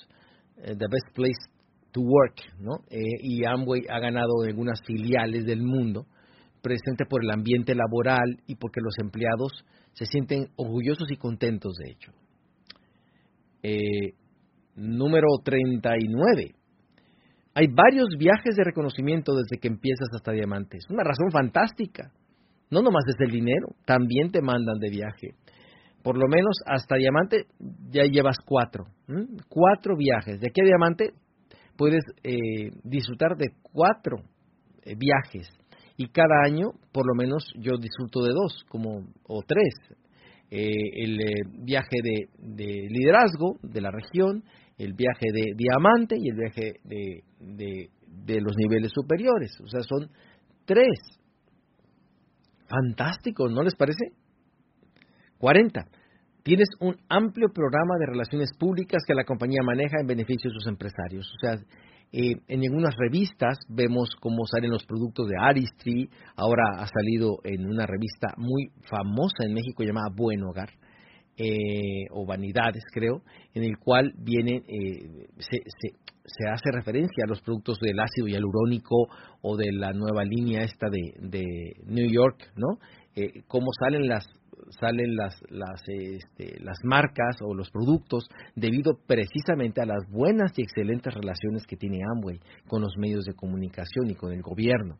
eh, 0.56 0.75
The 0.76 0.87
Best 0.90 1.14
Place 1.14 1.50
to 1.92 2.00
Work, 2.00 2.40
¿no? 2.58 2.78
Eh, 2.90 2.99
y 3.20 3.44
Amway 3.44 3.82
ha 3.88 4.00
ganado 4.00 4.42
en 4.42 4.50
algunas 4.50 4.80
filiales 4.84 5.44
del 5.44 5.62
mundo 5.62 6.06
presente 6.62 7.04
por 7.08 7.22
el 7.22 7.30
ambiente 7.30 7.76
laboral 7.76 8.40
y 8.46 8.56
porque 8.56 8.80
los 8.80 8.94
empleados 8.99 9.52
se 9.92 10.06
sienten 10.06 10.49
orgullosos 10.56 11.11
y 11.11 11.16
contentos 11.16 11.75
de 11.76 11.90
hecho. 11.90 12.12
Eh, 13.62 14.14
número 14.75 15.28
39. 15.44 16.54
Hay 17.54 17.66
varios 17.68 18.08
viajes 18.18 18.56
de 18.56 18.64
reconocimiento 18.64 19.34
desde 19.37 19.61
que 19.61 19.68
empiezas 19.68 20.08
hasta 20.14 20.32
diamantes. 20.32 20.84
Una 20.88 21.04
razón 21.04 21.30
fantástica. 21.30 22.11
No 22.70 22.80
nomás 22.80 23.04
es 23.06 23.16
el 23.20 23.30
dinero, 23.30 23.68
también 23.84 24.30
te 24.30 24.40
mandan 24.40 24.78
de 24.78 24.88
viaje. 24.88 25.34
Por 26.02 26.16
lo 26.16 26.26
menos 26.26 26.56
hasta 26.66 26.96
diamante 26.96 27.46
ya 27.90 28.04
llevas 28.04 28.38
cuatro. 28.44 28.87
Cuatro 29.49 29.96
viajes. 29.96 30.40
De 30.40 30.49
aquí 30.49 30.62
a 30.62 30.64
diamante 30.64 31.11
puedes 31.76 32.02
eh, 32.25 32.70
disfrutar 32.82 33.37
de 33.37 33.50
cuatro 33.62 34.16
eh, 34.84 34.94
viajes 34.96 35.49
y 35.96 36.08
cada 36.08 36.44
año 36.44 36.72
por 36.92 37.06
lo 37.06 37.14
menos 37.14 37.44
yo 37.56 37.76
disfruto 37.78 38.22
de 38.22 38.32
dos 38.32 38.64
como 38.68 39.06
o 39.26 39.42
tres. 39.46 39.75
Eh, 40.50 40.68
el 41.04 41.20
eh, 41.20 41.34
viaje 41.64 41.96
de, 42.02 42.28
de, 42.38 42.87
liderazgo 42.90 43.56
de 43.62 43.80
la 43.80 43.90
región 43.90 44.44
el 44.76 44.94
viaje 44.94 45.26
de 45.32 45.52
diamante 45.56 46.16
y 46.18 46.28
el 46.28 46.37
viaje 46.37 46.72
de, 46.84 47.22
de, 47.40 47.90
de 48.06 48.40
los 48.40 48.54
niveles 48.56 48.90
superiores. 48.92 49.52
O 49.62 49.66
sea 49.68 49.80
son 49.82 50.11
tres. 50.64 50.99
Fantástico 52.68 53.49
¿no 53.49 53.62
les 53.62 53.75
parece? 53.75 54.12
40 55.38 55.87
tienes 56.42 56.68
un 56.80 56.96
amplio 57.08 57.49
programa 57.52 57.96
de 57.99 58.06
relaciones 58.06 58.50
públicas 58.58 59.02
que 59.06 59.14
la 59.14 59.25
compañía 59.25 59.61
maneja 59.64 60.00
en 60.00 60.06
beneficio 60.06 60.50
de 60.50 60.54
sus 60.54 60.66
empresarios. 60.66 61.26
O 61.26 61.38
sea 61.40 61.58
eh, 62.12 62.35
en 62.49 62.61
algunas 62.62 62.95
revistas 62.97 63.59
vemos 63.71 64.11
cómo 64.21 64.45
salen 64.47 64.71
los 64.71 64.85
productos 64.85 65.28
de 65.28 65.37
Aristry, 65.40 66.11
ahora 66.37 66.62
ha 66.76 66.87
salido 66.87 67.38
en 67.42 67.66
una 67.66 67.87
revista 67.87 68.35
muy 68.37 68.71
famosa 68.83 69.45
en 69.47 69.54
México 69.54 69.83
llamada 69.83 70.09
Buen 70.14 70.42
Hogar, 70.45 70.69
eh, 71.38 72.04
o 72.11 72.26
Vanidades 72.26 72.85
creo, 72.92 73.23
en 73.54 73.64
el 73.64 73.78
cual 73.78 74.12
viene, 74.19 74.57
eh, 74.69 75.26
se, 75.38 75.62
se, 76.25 76.49
hace 76.49 76.71
referencia 76.71 77.25
a 77.25 77.28
los 77.28 77.40
productos 77.40 77.78
del 77.81 77.99
ácido 77.99 78.28
hialurónico 78.28 79.09
o 79.40 79.57
de 79.57 79.73
la 79.73 79.92
nueva 79.92 80.23
línea 80.25 80.61
esta 80.61 80.88
de 80.90 81.73
New 81.87 82.11
York, 82.11 82.52
¿no? 82.57 82.78
Cómo 83.47 83.66
salen 83.78 84.09
las 84.09 84.26
salen 84.81 85.16
las, 85.16 85.40
las, 85.50 85.83
este, 85.87 86.59
las 86.61 86.78
marcas 86.85 87.37
o 87.42 87.54
los 87.54 87.71
productos 87.71 88.28
debido 88.54 88.99
precisamente 89.07 89.81
a 89.81 89.87
las 89.87 90.09
buenas 90.11 90.52
y 90.57 90.62
excelentes 90.62 91.12
relaciones 91.12 91.66
que 91.66 91.76
tiene 91.76 92.00
Amway 92.14 92.40
con 92.69 92.83
los 92.83 92.97
medios 92.97 93.25
de 93.25 93.35
comunicación 93.35 94.11
y 94.11 94.14
con 94.14 94.33
el 94.33 94.42
gobierno. 94.42 94.99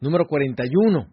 Número 0.00 0.26
41. 0.26 1.06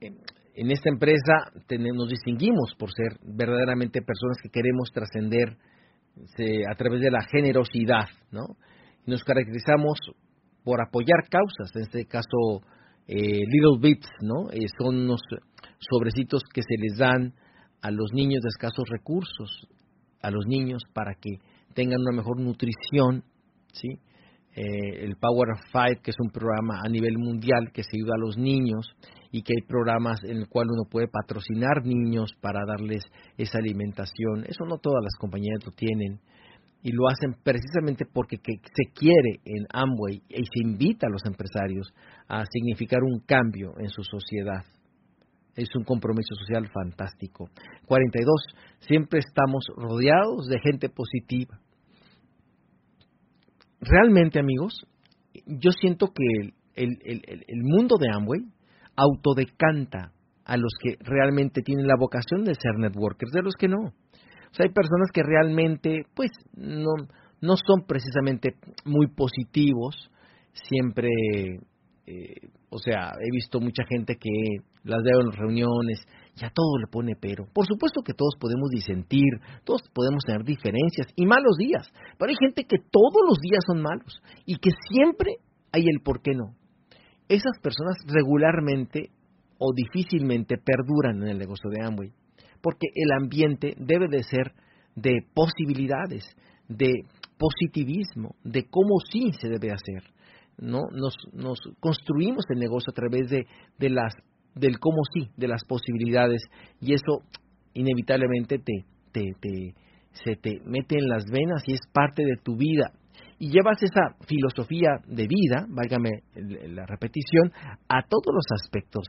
En 0.00 0.70
esta 0.70 0.88
empresa 0.90 1.52
nos 1.68 2.08
distinguimos 2.08 2.74
por 2.78 2.90
ser 2.92 3.18
verdaderamente 3.22 4.00
personas 4.02 4.38
que 4.42 4.48
queremos 4.48 4.90
trascender 4.92 5.56
a 6.68 6.74
través 6.76 7.02
de 7.02 7.10
la 7.10 7.22
generosidad, 7.22 8.08
¿no? 8.30 8.56
Nos 9.06 9.22
caracterizamos 9.22 9.98
por 10.64 10.80
apoyar 10.80 11.28
causas, 11.30 11.76
en 11.76 11.82
este 11.82 12.06
caso 12.06 12.62
eh, 13.08 13.44
little 13.46 13.78
Bits, 13.80 14.08
¿no? 14.20 14.50
Eh, 14.50 14.66
son 14.78 14.96
unos 14.96 15.20
sobrecitos 15.78 16.42
que 16.52 16.62
se 16.62 16.76
les 16.78 16.98
dan 16.98 17.34
a 17.82 17.90
los 17.90 18.12
niños 18.12 18.42
de 18.42 18.48
escasos 18.48 18.88
recursos, 18.88 19.68
a 20.22 20.30
los 20.30 20.46
niños 20.46 20.82
para 20.92 21.14
que 21.14 21.38
tengan 21.74 22.00
una 22.00 22.16
mejor 22.16 22.40
nutrición 22.40 23.22
¿sí? 23.72 23.88
Eh, 24.56 25.04
el 25.04 25.16
Power 25.16 25.48
Five, 25.70 26.00
que 26.02 26.10
es 26.10 26.16
un 26.18 26.30
programa 26.30 26.80
a 26.82 26.88
nivel 26.88 27.18
mundial 27.18 27.70
que 27.74 27.82
se 27.82 27.90
ayuda 27.94 28.14
a 28.16 28.26
los 28.26 28.38
niños 28.38 28.88
y 29.30 29.42
que 29.42 29.52
hay 29.54 29.66
programas 29.66 30.24
en 30.24 30.38
el 30.38 30.48
cual 30.48 30.68
uno 30.70 30.88
puede 30.90 31.08
patrocinar 31.08 31.84
niños 31.84 32.30
para 32.40 32.60
darles 32.66 33.04
esa 33.36 33.58
alimentación. 33.58 34.44
Eso 34.48 34.64
no 34.64 34.78
todas 34.78 35.04
las 35.04 35.14
compañías 35.18 35.62
lo 35.64 35.72
tienen 35.72 36.20
y 36.86 36.92
lo 36.92 37.08
hacen 37.08 37.34
precisamente 37.42 38.04
porque 38.06 38.36
se 38.36 38.92
quiere 38.94 39.40
en 39.44 39.66
Amway 39.72 40.22
y 40.28 40.44
se 40.44 40.62
invita 40.62 41.08
a 41.08 41.10
los 41.10 41.26
empresarios 41.26 41.92
a 42.28 42.44
significar 42.48 43.00
un 43.02 43.18
cambio 43.26 43.72
en 43.78 43.88
su 43.88 44.04
sociedad. 44.04 44.64
Es 45.56 45.74
un 45.74 45.82
compromiso 45.82 46.36
social 46.36 46.70
fantástico. 46.72 47.50
42. 47.86 48.30
Siempre 48.78 49.18
estamos 49.18 49.66
rodeados 49.76 50.46
de 50.46 50.60
gente 50.60 50.88
positiva. 50.88 51.58
Realmente, 53.80 54.38
amigos, 54.38 54.86
yo 55.44 55.72
siento 55.72 56.12
que 56.14 56.52
el, 56.76 56.98
el 57.04 57.62
mundo 57.64 57.96
de 57.98 58.10
Amway 58.14 58.42
autodecanta 58.94 60.12
a 60.44 60.56
los 60.56 60.70
que 60.80 60.98
realmente 61.00 61.62
tienen 61.62 61.88
la 61.88 61.96
vocación 61.98 62.44
de 62.44 62.54
ser 62.54 62.78
networkers, 62.78 63.32
de 63.32 63.42
los 63.42 63.54
que 63.58 63.66
no. 63.66 63.92
Hay 64.58 64.70
personas 64.70 65.10
que 65.12 65.22
realmente, 65.22 66.02
pues, 66.14 66.30
no, 66.54 66.92
no 67.40 67.54
son 67.56 67.86
precisamente 67.86 68.54
muy 68.84 69.08
positivos, 69.08 70.10
siempre, 70.52 71.08
eh, 72.06 72.48
o 72.70 72.78
sea, 72.78 73.12
he 73.20 73.30
visto 73.30 73.60
mucha 73.60 73.84
gente 73.88 74.16
que 74.16 74.30
las 74.84 75.02
veo 75.02 75.20
en 75.20 75.32
reuniones 75.32 76.00
y 76.40 76.44
a 76.44 76.50
todo 76.50 76.78
le 76.78 76.86
pone 76.86 77.14
pero. 77.20 77.46
Por 77.52 77.66
supuesto 77.66 78.02
que 78.02 78.14
todos 78.14 78.34
podemos 78.38 78.70
disentir, 78.70 79.40
todos 79.64 79.82
podemos 79.92 80.22
tener 80.24 80.44
diferencias 80.44 81.08
y 81.16 81.26
malos 81.26 81.56
días, 81.58 81.92
pero 82.18 82.30
hay 82.30 82.36
gente 82.40 82.64
que 82.64 82.78
todos 82.78 83.22
los 83.28 83.38
días 83.38 83.60
son 83.66 83.82
malos 83.82 84.22
y 84.44 84.56
que 84.56 84.70
siempre 84.88 85.36
hay 85.72 85.82
el 85.82 86.00
por 86.02 86.22
qué 86.22 86.32
no. 86.34 86.54
Esas 87.28 87.58
personas 87.60 87.96
regularmente 88.06 89.10
o 89.58 89.72
difícilmente 89.74 90.56
perduran 90.58 91.22
en 91.22 91.28
el 91.28 91.38
negocio 91.38 91.70
de 91.70 91.84
Amway, 91.84 92.12
porque 92.60 92.88
el 92.94 93.12
ambiente 93.12 93.74
debe 93.78 94.08
de 94.08 94.22
ser 94.22 94.52
de 94.94 95.20
posibilidades, 95.34 96.24
de 96.68 96.92
positivismo, 97.38 98.34
de 98.44 98.64
cómo 98.64 98.98
sí 99.10 99.30
se 99.40 99.48
debe 99.48 99.72
hacer. 99.72 100.02
¿no? 100.58 100.82
Nos, 100.92 101.14
construimos 101.80 102.44
el 102.50 102.58
negocio 102.58 102.90
a 102.90 102.94
través 102.94 103.28
de, 103.28 103.46
del 103.78 104.78
cómo 104.78 105.02
sí, 105.14 105.28
de 105.36 105.48
las 105.48 105.64
posibilidades, 105.64 106.42
y 106.80 106.94
eso 106.94 107.20
inevitablemente 107.74 108.58
te, 108.58 108.84
se 110.24 110.36
te 110.36 110.60
mete 110.64 110.98
en 110.98 111.08
las 111.08 111.24
venas 111.26 111.62
y 111.66 111.72
es 111.72 111.80
parte 111.92 112.24
de 112.24 112.36
tu 112.42 112.56
vida 112.56 112.90
y 113.38 113.50
llevas 113.50 113.82
esa 113.82 114.16
filosofía 114.26 114.88
de 115.06 115.26
vida, 115.26 115.66
válgame 115.68 116.22
la 116.34 116.86
repetición, 116.86 117.52
a 117.88 118.02
todos 118.02 118.34
los 118.34 118.44
aspectos 118.62 119.04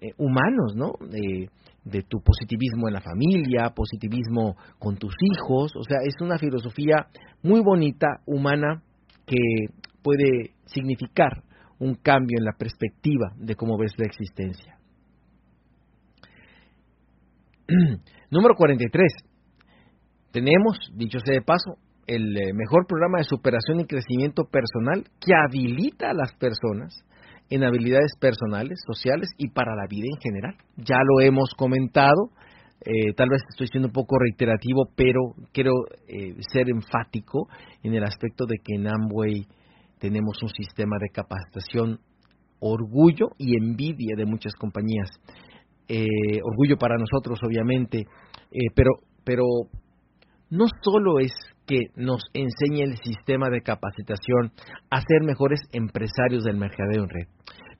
eh, 0.00 0.12
humanos, 0.18 0.74
¿no? 0.74 0.92
De 1.84 2.02
tu 2.02 2.20
positivismo 2.20 2.88
en 2.88 2.94
la 2.94 3.00
familia, 3.00 3.72
positivismo 3.74 4.56
con 4.78 4.96
tus 4.96 5.14
hijos, 5.20 5.74
o 5.76 5.82
sea, 5.82 5.98
es 6.04 6.14
una 6.20 6.38
filosofía 6.38 7.08
muy 7.42 7.60
bonita, 7.60 8.20
humana, 8.26 8.82
que 9.26 9.72
puede 10.02 10.54
significar 10.66 11.42
un 11.78 11.94
cambio 11.94 12.38
en 12.38 12.44
la 12.44 12.52
perspectiva 12.52 13.32
de 13.36 13.54
cómo 13.54 13.78
ves 13.78 13.92
la 13.96 14.06
existencia. 14.06 14.76
Número 18.30 18.54
43. 18.54 19.12
Tenemos, 20.32 20.78
dicho 20.94 21.18
sea 21.20 21.34
de 21.34 21.42
paso, 21.42 21.78
el 22.06 22.36
eh, 22.36 22.52
mejor 22.52 22.86
programa 22.86 23.18
de 23.18 23.24
superación 23.24 23.80
y 23.80 23.86
crecimiento 23.86 24.44
personal 24.44 25.04
que 25.20 25.32
habilita 25.34 26.10
a 26.10 26.14
las 26.14 26.34
personas 26.34 27.04
en 27.50 27.64
habilidades 27.64 28.12
personales, 28.20 28.80
sociales 28.86 29.28
y 29.36 29.50
para 29.50 29.74
la 29.74 29.86
vida 29.88 30.06
en 30.08 30.20
general. 30.20 30.54
Ya 30.76 30.98
lo 31.04 31.20
hemos 31.20 31.52
comentado, 31.54 32.30
eh, 32.84 33.12
tal 33.16 33.28
vez 33.28 33.42
estoy 33.50 33.66
siendo 33.66 33.88
un 33.88 33.92
poco 33.92 34.16
reiterativo, 34.18 34.88
pero 34.96 35.20
quiero 35.52 35.72
eh, 36.08 36.36
ser 36.52 36.70
enfático 36.70 37.48
en 37.82 37.94
el 37.94 38.04
aspecto 38.04 38.46
de 38.46 38.56
que 38.64 38.76
en 38.76 38.86
Amway 38.86 39.46
tenemos 39.98 40.42
un 40.42 40.48
sistema 40.48 40.96
de 41.00 41.10
capacitación 41.10 41.98
orgullo 42.60 43.30
y 43.36 43.56
envidia 43.56 44.14
de 44.16 44.26
muchas 44.26 44.54
compañías. 44.54 45.08
orgullo 46.44 46.76
para 46.78 46.96
nosotros, 46.96 47.40
obviamente, 47.42 48.04
pero, 48.74 48.90
pero 49.24 49.44
no 50.50 50.66
solo 50.82 51.18
es 51.18 51.32
que 51.70 51.86
nos 51.94 52.20
enseñe 52.34 52.82
el 52.82 52.96
sistema 52.96 53.48
de 53.48 53.60
capacitación 53.60 54.50
a 54.90 55.00
ser 55.02 55.22
mejores 55.22 55.60
empresarios 55.72 56.42
del 56.42 56.56
mercadeo 56.56 57.04
en 57.04 57.08
red. 57.08 57.28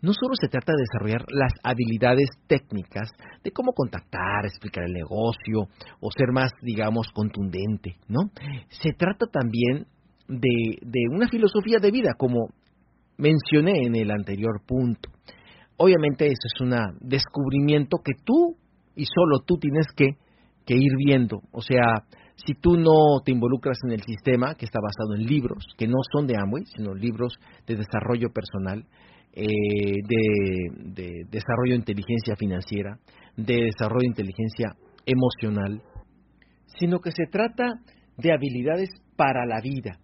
No 0.00 0.12
solo 0.12 0.34
se 0.40 0.48
trata 0.48 0.72
de 0.72 0.84
desarrollar 0.86 1.26
las 1.28 1.52
habilidades 1.64 2.30
técnicas 2.46 3.10
de 3.42 3.50
cómo 3.50 3.72
contactar, 3.72 4.44
explicar 4.44 4.84
el 4.84 4.92
negocio 4.92 5.66
o 5.98 6.08
ser 6.16 6.28
más, 6.32 6.52
digamos, 6.62 7.08
contundente, 7.12 7.96
¿no? 8.06 8.30
Se 8.68 8.92
trata 8.92 9.26
también 9.26 9.86
de, 10.28 10.78
una 11.10 11.28
filosofía 11.28 11.78
de 11.80 11.90
vida, 11.90 12.14
como 12.16 12.46
mencioné 13.18 13.86
en 13.86 13.96
el 13.96 14.12
anterior 14.12 14.62
punto. 14.64 15.10
Obviamente 15.76 16.26
eso 16.26 16.46
es 16.46 16.60
un 16.60 16.74
descubrimiento 17.00 17.98
que 18.04 18.12
tú 18.24 18.56
y 18.94 19.04
solo 19.04 19.40
tú 19.44 19.58
tienes 19.58 19.86
que, 19.96 20.10
que 20.64 20.76
ir 20.76 20.92
viendo. 21.04 21.40
O 21.50 21.60
sea, 21.60 22.04
si 22.46 22.54
tú 22.54 22.76
no 22.76 23.20
te 23.24 23.32
involucras 23.32 23.78
en 23.84 23.92
el 23.92 24.02
sistema 24.02 24.54
que 24.54 24.64
está 24.64 24.78
basado 24.80 25.14
en 25.14 25.26
libros, 25.26 25.64
que 25.76 25.86
no 25.86 25.98
son 26.12 26.26
de 26.26 26.36
Amway, 26.36 26.64
sino 26.74 26.94
libros 26.94 27.34
de 27.66 27.76
desarrollo 27.76 28.30
personal, 28.32 28.86
eh, 29.32 29.46
de, 30.06 31.24
desarrollo 31.30 31.72
de 31.72 31.78
inteligencia 31.78 32.34
financiera, 32.36 32.98
de 33.36 33.64
desarrollo 33.64 34.00
de 34.00 34.22
inteligencia 34.22 34.74
emocional, 35.06 35.82
sino 36.78 37.00
que 37.00 37.12
se 37.12 37.26
trata 37.30 37.80
de 38.16 38.32
habilidades 38.32 38.90
para 39.16 39.44
la 39.46 39.60
vida. 39.60 39.98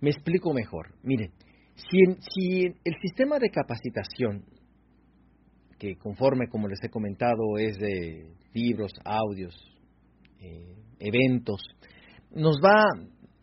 Me 0.00 0.10
explico 0.10 0.52
mejor. 0.52 0.94
Miren, 1.02 1.30
si, 1.74 2.62
el 2.62 2.94
sistema 3.00 3.38
de 3.38 3.50
capacitación, 3.50 4.44
que 5.78 5.96
conforme, 5.96 6.48
como 6.48 6.68
les 6.68 6.82
he 6.82 6.90
comentado, 6.90 7.58
es 7.58 7.78
de 7.78 8.34
libros, 8.52 8.92
audios, 9.04 9.54
eh, 10.40 10.83
eventos, 10.98 11.62
nos 12.34 12.56
va 12.56 12.84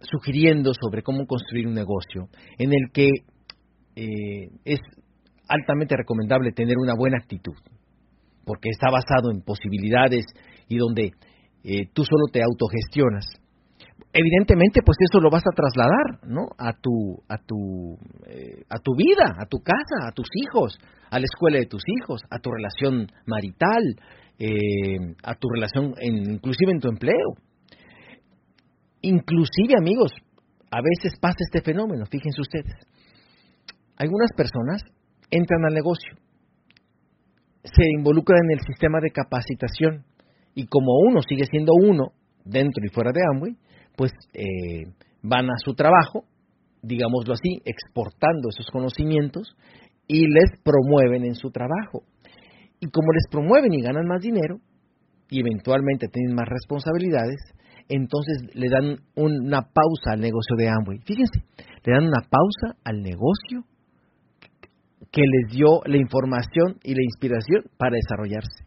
sugiriendo 0.01 0.71
sobre 0.73 1.03
cómo 1.03 1.25
construir 1.25 1.67
un 1.67 1.73
negocio 1.73 2.27
en 2.57 2.73
el 2.73 2.91
que 2.91 3.09
eh, 3.95 4.49
es 4.65 4.79
altamente 5.47 5.95
recomendable 5.97 6.51
tener 6.51 6.77
una 6.77 6.95
buena 6.95 7.17
actitud, 7.17 7.55
porque 8.45 8.69
está 8.69 8.89
basado 8.89 9.31
en 9.31 9.41
posibilidades 9.41 10.25
y 10.67 10.77
donde 10.77 11.11
eh, 11.63 11.87
tú 11.93 12.03
solo 12.03 12.27
te 12.31 12.41
autogestionas. 12.41 13.25
Evidentemente, 14.13 14.81
pues 14.85 14.97
eso 14.99 15.21
lo 15.21 15.29
vas 15.29 15.43
a 15.45 15.55
trasladar, 15.55 16.27
¿no? 16.27 16.47
A 16.57 16.73
tu, 16.73 17.23
a 17.29 17.37
tu, 17.37 17.97
eh, 18.27 18.63
a 18.69 18.77
tu 18.79 18.93
vida, 18.95 19.35
a 19.39 19.45
tu 19.45 19.59
casa, 19.59 20.07
a 20.07 20.11
tus 20.11 20.27
hijos, 20.35 20.77
a 21.09 21.19
la 21.19 21.25
escuela 21.25 21.59
de 21.59 21.65
tus 21.65 21.83
hijos, 21.87 22.21
a 22.29 22.39
tu 22.39 22.49
relación 22.51 23.07
marital, 23.25 23.95
a 25.23 25.35
tu 25.35 25.49
relación, 25.49 25.93
inclusive 26.01 26.71
en 26.71 26.79
tu 26.79 26.89
empleo. 26.89 27.35
Inclusive, 29.01 29.73
amigos, 29.77 30.11
a 30.71 30.81
veces 30.81 31.19
pasa 31.19 31.37
este 31.39 31.61
fenómeno, 31.61 32.05
fíjense 32.05 32.41
ustedes. 32.41 32.75
Algunas 33.97 34.31
personas 34.35 34.81
entran 35.29 35.65
al 35.65 35.73
negocio, 35.73 36.15
se 37.63 37.83
involucran 37.97 38.39
en 38.45 38.57
el 38.57 38.65
sistema 38.65 38.99
de 39.01 39.11
capacitación 39.11 40.05
y 40.55 40.65
como 40.67 40.97
uno 41.07 41.21
sigue 41.21 41.45
siendo 41.45 41.73
uno 41.73 42.13
dentro 42.43 42.83
y 42.85 42.89
fuera 42.89 43.11
de 43.11 43.21
Amway, 43.33 43.55
pues 43.95 44.11
eh, 44.33 44.91
van 45.21 45.45
a 45.49 45.57
su 45.63 45.73
trabajo, 45.73 46.25
digámoslo 46.81 47.33
así, 47.33 47.61
exportando 47.65 48.49
esos 48.49 48.69
conocimientos 48.71 49.55
y 50.07 50.27
les 50.27 50.59
promueven 50.63 51.25
en 51.25 51.35
su 51.35 51.51
trabajo. 51.51 52.03
Y 52.81 52.89
como 52.89 53.13
les 53.13 53.27
promueven 53.31 53.71
y 53.73 53.81
ganan 53.81 54.07
más 54.07 54.21
dinero 54.21 54.57
y 55.29 55.39
eventualmente 55.39 56.07
tienen 56.07 56.35
más 56.35 56.49
responsabilidades, 56.49 57.39
entonces 57.87 58.53
le 58.53 58.69
dan 58.69 58.97
una 59.15 59.61
pausa 59.61 60.13
al 60.13 60.19
negocio 60.19 60.55
de 60.57 60.67
Amway. 60.67 60.99
Fíjense, 61.05 61.39
le 61.85 61.93
dan 61.93 62.07
una 62.07 62.21
pausa 62.21 62.77
al 62.83 63.01
negocio 63.01 63.63
que 65.11 65.21
les 65.21 65.55
dio 65.55 65.81
la 65.85 65.97
información 65.97 66.79
y 66.83 66.95
la 66.95 67.03
inspiración 67.03 67.65
para 67.77 67.95
desarrollarse. 67.95 68.65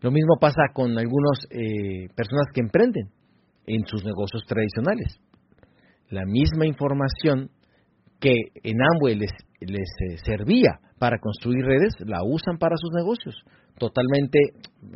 Lo 0.00 0.10
mismo 0.10 0.36
pasa 0.40 0.62
con 0.72 0.96
algunas 0.96 1.40
eh, 1.50 2.08
personas 2.14 2.46
que 2.54 2.60
emprenden 2.60 3.10
en 3.66 3.84
sus 3.86 4.04
negocios 4.04 4.44
tradicionales. 4.46 5.20
La 6.08 6.24
misma 6.24 6.66
información 6.66 7.50
que 8.20 8.34
en 8.62 8.76
Amway 8.80 9.16
les, 9.16 9.32
les 9.66 9.88
eh, 10.00 10.18
servía 10.24 10.78
para 10.98 11.18
construir 11.18 11.64
redes, 11.64 11.94
la 12.06 12.22
usan 12.24 12.58
para 12.58 12.76
sus 12.76 12.90
negocios. 12.92 13.34
Totalmente, 13.78 14.38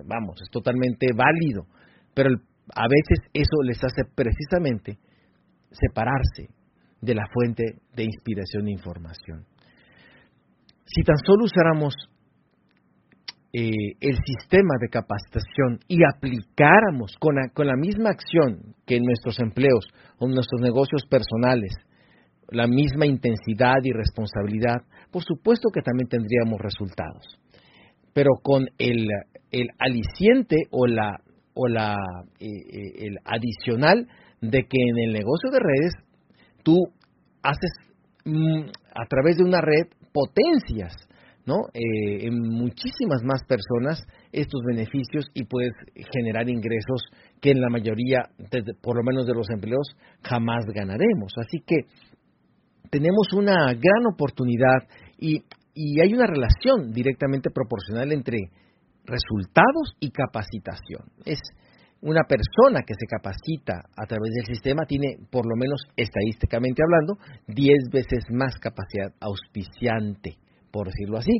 vamos, 0.06 0.40
es 0.42 0.50
totalmente 0.50 1.08
válido. 1.14 1.66
Pero 2.14 2.30
a 2.74 2.88
veces 2.88 3.18
eso 3.32 3.62
les 3.64 3.78
hace 3.82 4.02
precisamente 4.14 4.98
separarse 5.70 6.48
de 7.00 7.14
la 7.14 7.26
fuente 7.32 7.80
de 7.94 8.04
inspiración 8.04 8.68
e 8.68 8.72
información. 8.72 9.44
Si 10.84 11.02
tan 11.02 11.16
solo 11.24 11.44
usáramos 11.44 11.94
eh, 13.54 13.96
el 14.00 14.16
sistema 14.24 14.76
de 14.80 14.88
capacitación 14.88 15.80
y 15.86 15.98
aplicáramos 16.04 17.16
con 17.18 17.34
la, 17.66 17.76
misma 17.76 18.10
acción 18.10 18.74
que 18.86 18.96
en 18.96 19.04
nuestros 19.04 19.38
empleos 19.40 19.88
o 20.18 20.26
en 20.26 20.34
nuestros 20.34 20.60
negocios 20.62 21.04
personales, 21.08 21.72
la 22.52 22.66
misma 22.66 23.06
intensidad 23.06 23.76
y 23.82 23.92
responsabilidad, 23.92 24.82
por 25.10 25.22
supuesto 25.22 25.70
que 25.72 25.82
también 25.82 26.08
tendríamos 26.08 26.60
resultados. 26.60 27.38
Pero 28.12 28.30
con 28.42 28.68
el, 28.78 29.08
aliciente 29.78 30.56
o 30.70 30.86
la, 30.86 31.20
o 31.54 31.68
la 31.68 31.96
eh, 32.40 32.46
eh, 32.46 33.06
el 33.06 33.18
adicional 33.24 34.08
de 34.40 34.64
que 34.64 34.78
en 34.80 34.98
el 35.08 35.12
negocio 35.12 35.50
de 35.50 35.58
redes 35.58 35.94
tú 36.62 36.76
haces 37.42 37.70
mm, 38.24 38.70
a 38.94 39.06
través 39.06 39.36
de 39.38 39.44
una 39.44 39.60
red 39.60 39.88
potencias 40.12 40.94
¿no? 41.44 41.56
Eh, 41.74 42.26
en 42.26 42.38
muchísimas 42.40 43.22
más 43.24 43.42
personas 43.44 44.04
estos 44.30 44.60
beneficios 44.64 45.26
y 45.34 45.44
puedes 45.44 45.72
generar 46.12 46.48
ingresos 46.48 47.02
que 47.40 47.50
en 47.50 47.60
la 47.60 47.68
mayoría, 47.68 48.30
por 48.80 48.96
lo 48.96 49.02
menos 49.02 49.26
de 49.26 49.34
los 49.34 49.50
empleos, 49.50 49.96
jamás 50.22 50.64
ganaremos. 50.72 51.32
Así 51.38 51.58
que 51.66 51.86
tenemos 52.92 53.32
una 53.32 53.72
gran 53.72 54.06
oportunidad 54.12 54.86
y, 55.18 55.42
hay 55.74 56.12
una 56.12 56.26
relación 56.26 56.92
directamente 56.92 57.48
proporcional 57.48 58.12
entre 58.12 58.36
resultados 59.06 59.96
y 59.98 60.10
capacitación. 60.10 61.08
Es 61.24 61.40
una 62.02 62.24
persona 62.28 62.82
que 62.86 62.92
se 62.92 63.06
capacita 63.06 63.80
a 63.96 64.04
través 64.06 64.32
del 64.34 64.44
sistema 64.44 64.84
tiene, 64.84 65.16
por 65.30 65.46
lo 65.46 65.56
menos 65.56 65.80
estadísticamente 65.96 66.82
hablando, 66.82 67.16
10 67.46 67.88
veces 67.90 68.24
más 68.30 68.58
capacidad 68.58 69.14
auspiciante 69.20 70.36
por 70.72 70.86
decirlo 70.86 71.18
así, 71.18 71.32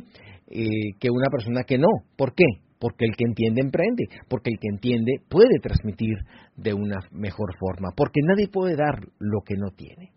eh, 0.47 0.95
que 0.99 1.09
una 1.09 1.27
persona 1.29 1.63
que 1.63 1.77
no. 1.77 1.89
¿Por 2.15 2.33
qué? 2.33 2.45
Porque 2.79 3.05
el 3.05 3.15
que 3.17 3.25
entiende 3.25 3.61
emprende, 3.61 4.05
porque 4.29 4.51
el 4.51 4.59
que 4.59 4.67
entiende 4.69 5.13
puede 5.27 5.59
transmitir 5.61 6.15
de 6.55 6.73
una 6.73 6.99
mejor 7.11 7.57
forma, 7.59 7.89
porque 7.97 8.21
nadie 8.23 8.47
puede 8.47 8.75
dar 8.75 8.99
lo 9.19 9.41
que 9.41 9.55
no 9.57 9.71
tiene. 9.75 10.11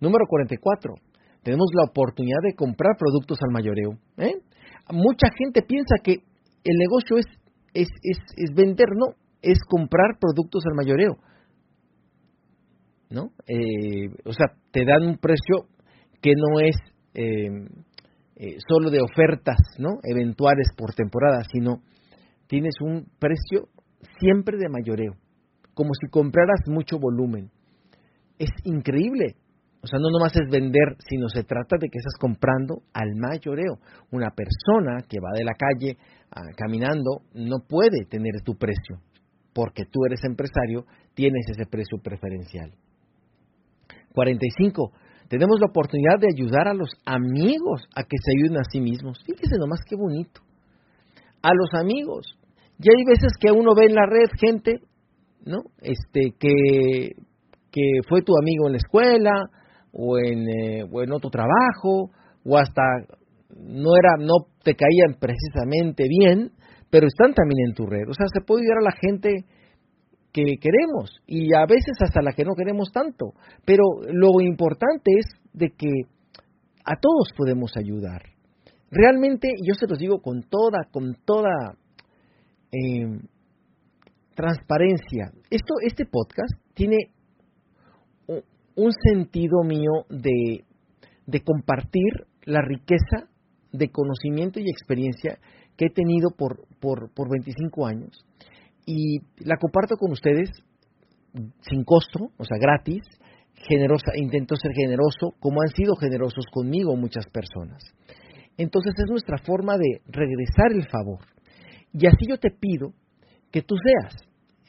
Número 0.00 0.26
44. 0.28 0.94
Tenemos 1.42 1.66
la 1.74 1.90
oportunidad 1.90 2.40
de 2.42 2.54
comprar 2.54 2.96
productos 2.98 3.38
al 3.42 3.52
mayoreo. 3.52 3.98
¿eh? 4.18 4.34
Mucha 4.90 5.28
gente 5.36 5.62
piensa 5.62 5.96
que 6.02 6.12
el 6.64 6.76
negocio 6.78 7.16
es, 7.18 7.26
es, 7.74 7.88
es, 8.02 8.54
vender, 8.54 8.88
no, 8.94 9.14
es 9.42 9.58
comprar 9.68 10.18
productos 10.20 10.64
al 10.66 10.74
mayoreo. 10.74 11.16
¿No? 13.10 13.30
Eh, 13.46 14.10
o 14.24 14.32
sea, 14.32 14.52
te 14.70 14.84
dan 14.84 15.02
un 15.02 15.16
precio 15.16 15.66
que 16.20 16.32
no 16.36 16.60
es 16.60 16.76
eh, 17.14 17.48
solo 18.68 18.90
de 18.90 19.00
ofertas 19.00 19.58
¿no? 19.78 19.98
eventuales 20.02 20.68
por 20.76 20.94
temporada, 20.94 21.42
sino 21.50 21.80
tienes 22.46 22.74
un 22.80 23.06
precio 23.18 23.68
siempre 24.20 24.58
de 24.58 24.68
mayoreo, 24.68 25.14
como 25.74 25.90
si 25.94 26.08
compraras 26.10 26.60
mucho 26.66 26.98
volumen. 26.98 27.50
Es 28.38 28.50
increíble. 28.64 29.36
O 29.80 29.86
sea, 29.86 29.98
no 30.00 30.10
nomás 30.10 30.34
es 30.34 30.50
vender, 30.50 30.96
sino 31.08 31.28
se 31.28 31.44
trata 31.44 31.76
de 31.78 31.88
que 31.88 31.98
estás 31.98 32.18
comprando 32.18 32.82
al 32.92 33.14
mayoreo. 33.14 33.78
Una 34.10 34.30
persona 34.30 35.04
que 35.08 35.20
va 35.20 35.30
de 35.34 35.44
la 35.44 35.54
calle 35.54 35.96
ah, 36.32 36.50
caminando 36.56 37.22
no 37.34 37.60
puede 37.68 38.04
tener 38.10 38.42
tu 38.44 38.56
precio, 38.56 38.98
porque 39.54 39.84
tú 39.84 40.04
eres 40.04 40.20
empresario, 40.24 40.84
tienes 41.14 41.46
ese 41.48 41.64
precio 41.66 41.98
preferencial. 42.02 42.72
45. 44.14 44.92
Tenemos 45.28 45.60
la 45.60 45.66
oportunidad 45.66 46.18
de 46.18 46.28
ayudar 46.34 46.66
a 46.66 46.74
los 46.74 46.90
amigos 47.04 47.86
a 47.94 48.02
que 48.02 48.16
se 48.18 48.32
ayuden 48.36 48.58
a 48.58 48.64
sí 48.68 48.80
mismos. 48.80 49.22
Fíjese 49.24 49.58
nomás 49.58 49.80
qué 49.88 49.94
bonito. 49.94 50.40
A 51.40 51.50
los 51.54 51.72
amigos. 51.74 52.36
Ya 52.78 52.90
hay 52.96 53.04
veces 53.04 53.32
que 53.38 53.52
uno 53.52 53.74
ve 53.76 53.86
en 53.86 53.94
la 53.94 54.06
red 54.06 54.30
gente, 54.40 54.80
¿no? 55.44 55.58
Este, 55.80 56.32
que, 56.38 57.12
que 57.70 58.00
fue 58.08 58.22
tu 58.22 58.32
amigo 58.40 58.66
en 58.66 58.72
la 58.72 58.78
escuela 58.78 59.50
o 59.92 60.18
en, 60.18 60.48
eh, 60.48 60.84
o 60.90 61.02
en 61.02 61.12
otro 61.12 61.30
trabajo 61.30 62.10
o 62.44 62.56
hasta 62.56 62.82
no 63.56 63.90
era, 63.96 64.16
no 64.18 64.46
te 64.62 64.74
caían 64.74 65.18
precisamente 65.18 66.04
bien, 66.08 66.52
pero 66.90 67.06
están 67.06 67.34
también 67.34 67.68
en 67.68 67.74
tu 67.74 67.86
red. 67.86 68.08
O 68.08 68.14
sea, 68.14 68.26
se 68.32 68.44
puede 68.44 68.62
ayudar 68.62 68.78
a 68.78 68.90
la 68.90 68.96
gente 69.00 69.44
que 70.32 70.58
queremos 70.60 71.10
y 71.26 71.54
a 71.54 71.66
veces 71.66 71.96
hasta 72.00 72.22
la 72.22 72.32
que 72.32 72.44
no 72.44 72.54
queremos 72.54 72.90
tanto. 72.92 73.32
Pero 73.64 73.82
lo 74.12 74.40
importante 74.40 75.12
es 75.18 75.26
de 75.52 75.70
que 75.70 75.90
a 76.84 76.96
todos 77.00 77.32
podemos 77.36 77.72
ayudar. 77.76 78.22
Realmente, 78.90 79.48
yo 79.66 79.74
se 79.74 79.86
los 79.86 79.98
digo 79.98 80.20
con 80.20 80.42
toda, 80.42 80.84
con 80.90 81.14
toda 81.24 81.74
em, 82.70 83.20
transparencia. 84.34 85.30
Esto, 85.50 85.74
este 85.82 86.06
podcast 86.06 86.54
tiene 86.74 86.96
un 88.78 88.92
sentido 88.92 89.64
mío 89.64 90.06
de, 90.08 90.64
de 91.26 91.40
compartir 91.40 92.26
la 92.44 92.62
riqueza 92.62 93.28
de 93.72 93.90
conocimiento 93.90 94.60
y 94.60 94.70
experiencia 94.70 95.38
que 95.76 95.86
he 95.86 95.90
tenido 95.90 96.30
por, 96.30 96.66
por, 96.78 97.12
por 97.12 97.28
25 97.28 97.86
años 97.86 98.24
y 98.86 99.18
la 99.44 99.56
comparto 99.56 99.96
con 99.96 100.12
ustedes 100.12 100.50
sin 101.68 101.82
costo, 101.84 102.30
o 102.36 102.44
sea, 102.44 102.56
gratis, 102.58 103.02
generosa, 103.54 104.12
intento 104.14 104.54
ser 104.54 104.72
generoso, 104.72 105.34
como 105.40 105.60
han 105.60 105.74
sido 105.74 105.96
generosos 105.96 106.46
conmigo 106.50 106.96
muchas 106.96 107.26
personas. 107.26 107.82
Entonces 108.56 108.94
es 108.96 109.10
nuestra 109.10 109.38
forma 109.38 109.76
de 109.76 110.02
regresar 110.06 110.72
el 110.72 110.88
favor. 110.88 111.26
Y 111.92 112.06
así 112.06 112.26
yo 112.28 112.38
te 112.38 112.50
pido 112.50 112.92
que 113.50 113.62
tú 113.62 113.74
seas, 113.76 114.14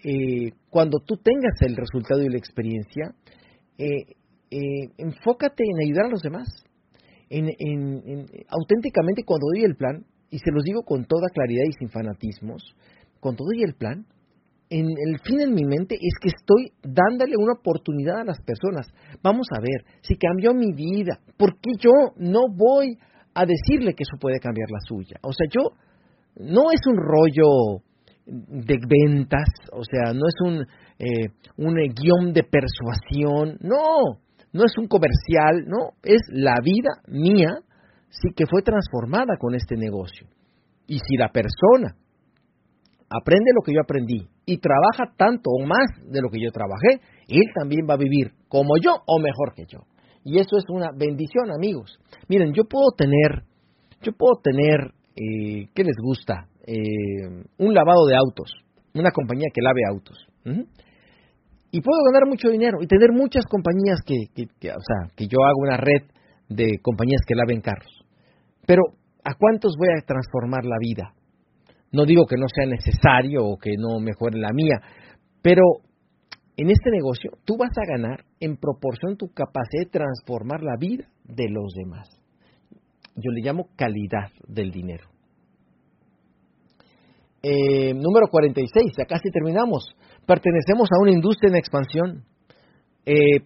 eh, 0.04 0.52
cuando 0.69 1.00
tú 1.00 1.17
tengas 1.17 1.62
el 1.62 1.76
resultado 1.76 2.24
y 2.24 2.30
la 2.30 2.38
experiencia, 2.38 3.13
eh, 3.80 4.15
eh, 4.52 4.92
enfócate 4.98 5.63
en 5.63 5.88
ayudar 5.88 6.06
a 6.06 6.10
los 6.10 6.22
demás. 6.22 6.48
En, 7.30 7.48
auténticamente 8.50 9.24
cuando 9.24 9.48
doy 9.54 9.63
el 9.63 9.76
plan, 9.76 10.06
y 10.30 10.39
se 10.39 10.52
los 10.52 10.63
digo 10.63 10.84
con 10.84 11.06
toda 11.06 11.30
claridad 11.30 11.63
y 11.68 11.74
sin 11.74 11.89
fanatismos, 11.89 12.76
con 13.20 13.36
todo 13.36 13.52
y 13.54 13.63
el 13.63 13.74
plan, 13.74 14.06
en 14.70 14.86
el 14.86 15.20
fin 15.24 15.42
en 15.42 15.54
mi 15.54 15.63
mente 15.63 15.96
es 15.96 16.13
que 16.22 16.30
estoy 16.30 16.72
dándole 16.84 17.36
una 17.38 17.54
oportunidad 17.54 18.22
a 18.22 18.26
las 18.26 18.39
personas. 18.42 18.88
Vamos 19.24 19.48
a 19.56 19.60
ver, 19.60 19.86
si 20.02 20.15
cambió 20.18 20.54
mi 20.54 20.74
vida, 20.74 21.20
¿por 21.38 21.60
qué 21.60 21.72
yo 21.80 21.92
no 22.18 22.42
voy 22.54 22.98
a 23.34 23.46
decirle 23.46 23.94
que 23.96 24.04
eso 24.04 24.18
puede 24.20 24.39
cambiar 24.39 24.70
la 24.70 24.80
suya? 24.82 25.18
O 25.24 25.32
sea, 25.32 25.48
yo 25.50 25.72
no 26.36 26.72
es 26.72 26.82
un 26.86 26.98
rollo 26.98 27.84
de 28.30 28.78
ventas, 28.88 29.48
o 29.72 29.84
sea, 29.84 30.13
no 30.13 30.28
es 30.28 30.36
un, 30.46 30.62
eh, 31.00 31.30
un 31.58 31.76
guion 31.76 32.34
de 32.34 32.44
persuasión, 32.44 33.58
no, 33.62 34.20
no 34.54 34.63
es 34.65 34.78
un 34.78 34.88
comercial, 34.88 35.65
no, 35.68 35.94
es 36.04 36.22
la 36.30 36.56
vida 36.63 36.89
mía, 37.08 37.60
sí 38.10 38.30
que 38.36 38.46
fue 38.46 38.62
transformada 38.62 39.38
con 39.39 39.56
este 39.56 39.76
negocio. 39.76 40.28
Y 40.88 41.00
si 41.00 41.18
la 41.18 41.30
persona 41.30 41.96
aprende 43.10 43.52
lo 43.54 43.62
que 43.63 43.74
yo 43.74 43.82
aprendí 43.82 44.28
y 44.46 44.58
trabaja 44.58 45.13
tanto 45.18 45.50
o 45.50 45.65
más 45.65 45.88
de 46.06 46.22
lo 46.22 46.30
que 46.30 46.42
yo 46.42 46.52
trabajé, 46.52 47.02
él 47.28 47.46
también 47.56 47.86
va 47.89 47.96
a 47.96 47.98
vivir 47.98 48.32
como 48.48 48.76
yo 48.82 48.92
o 49.06 49.20
mejor 49.20 49.54
que 49.56 49.65
yo. 49.68 49.80
Y 50.24 50.39
eso 50.39 50.58
es 50.58 50.65
una 50.70 50.89
bendición, 50.96 51.52
amigos. 51.52 52.00
Miren, 52.28 52.54
yo 52.54 52.65
puedo 52.65 52.92
tener, 52.96 53.44
yo 54.02 54.12
puedo 54.13 54.42
tener, 54.44 54.94
eh, 55.15 55.70
¿qué 55.74 55.84
les 55.84 55.96
gusta? 56.02 56.48
Eh, 56.71 57.25
un 57.58 57.73
lavado 57.73 58.05
de 58.05 58.15
autos, 58.15 58.51
una 58.93 59.10
compañía 59.10 59.47
que 59.51 59.62
lave 59.62 59.82
autos. 59.89 60.17
Y 61.71 61.82
puedo 61.82 61.99
ganar 62.12 62.27
mucho 62.27 62.49
dinero 62.49 62.77
y 62.79 62.86
tener 62.86 63.12
muchas 63.12 63.45
compañías 63.45 64.01
que, 64.05 64.43
o 64.69 64.82
sea, 64.82 65.10
que 65.15 65.25
yo 65.25 65.39
hago 65.45 65.62
una 65.62 65.77
red 65.77 66.03
de 66.47 66.77
compañías 66.84 67.21
que 67.27 67.34
laven 67.34 67.62
carros. 67.62 68.05
Pero, 68.67 68.84
¿a 69.23 69.34
cuántos 69.34 69.73
voy 69.79 69.88
a 69.97 70.05
transformar 70.05 70.63
la 70.65 70.77
vida? 70.79 71.15
No 71.91 72.05
digo 72.05 72.27
que 72.27 72.38
no 72.38 72.45
sea 72.53 72.67
necesario 72.67 73.45
o 73.45 73.58
que 73.58 73.71
no 73.75 73.99
mejore 73.99 74.38
la 74.38 74.53
mía, 74.53 74.79
pero 75.41 75.63
en 76.55 76.69
este 76.69 76.91
negocio 76.91 77.32
tú 77.45 77.58
vas 77.58 77.71
a 77.77 77.97
ganar 77.97 78.25
en 78.39 78.58
proporción 78.58 79.17
tu 79.17 79.29
capacidad 79.29 79.86
de 79.86 79.89
transformar 79.89 80.62
la 80.62 80.75
vida 80.79 81.08
de 81.23 81.49
los 81.49 81.73
demás. 81.73 82.10
Yo 83.15 83.32
le 83.32 83.41
llamo 83.41 83.69
calidad 83.75 84.29
del 84.47 84.69
dinero. 84.69 85.10
Eh, 87.41 87.93
número 87.93 88.28
46, 88.30 88.93
ya 88.97 89.06
casi 89.06 89.30
terminamos. 89.32 89.86
Pertenecemos 90.25 90.89
a 90.91 91.02
una 91.02 91.12
industria 91.12 91.49
en 91.49 91.56
expansión. 91.56 92.23
Eh, 93.06 93.45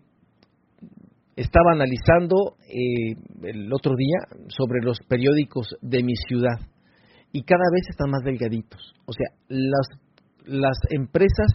estaba 1.36 1.72
analizando 1.74 2.58
eh, 2.68 3.16
el 3.44 3.72
otro 3.74 3.94
día 3.96 4.38
sobre 4.48 4.82
los 4.82 5.00
periódicos 5.08 5.68
de 5.82 6.04
mi 6.04 6.16
ciudad 6.28 6.60
y 7.32 7.44
cada 7.44 7.64
vez 7.74 7.90
están 7.90 8.12
más 8.12 8.24
delgaditos. 8.24 8.94
O 9.06 9.14
sea, 9.14 9.28
las, 9.48 9.88
las 10.46 10.78
empresas 10.92 11.52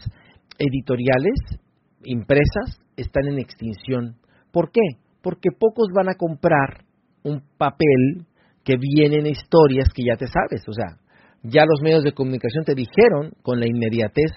editoriales, 0.59 1.61
impresas, 2.03 2.81
están 2.97 3.27
en 3.27 3.39
extinción 3.39 4.17
¿Por 4.53 4.71
qué? 4.71 4.81
Porque 5.23 5.51
pocos 5.51 5.89
van 5.95 6.09
a 6.09 6.15
comprar 6.15 6.85
un 7.23 7.43
papel 7.59 8.27
que 8.65 8.75
viene 8.77 9.17
en 9.19 9.27
historias 9.27 9.89
que 9.95 10.03
ya 10.05 10.17
te 10.17 10.27
sabes. 10.27 10.67
O 10.69 10.73
sea, 10.73 10.99
ya 11.43 11.65
los 11.65 11.81
medios 11.83 12.05
de 12.05 12.13
comunicación 12.13 12.65
te 12.65 12.75
dijeron 12.75 13.33
con 13.43 13.61
la 13.61 13.67
inmediatez 13.67 14.33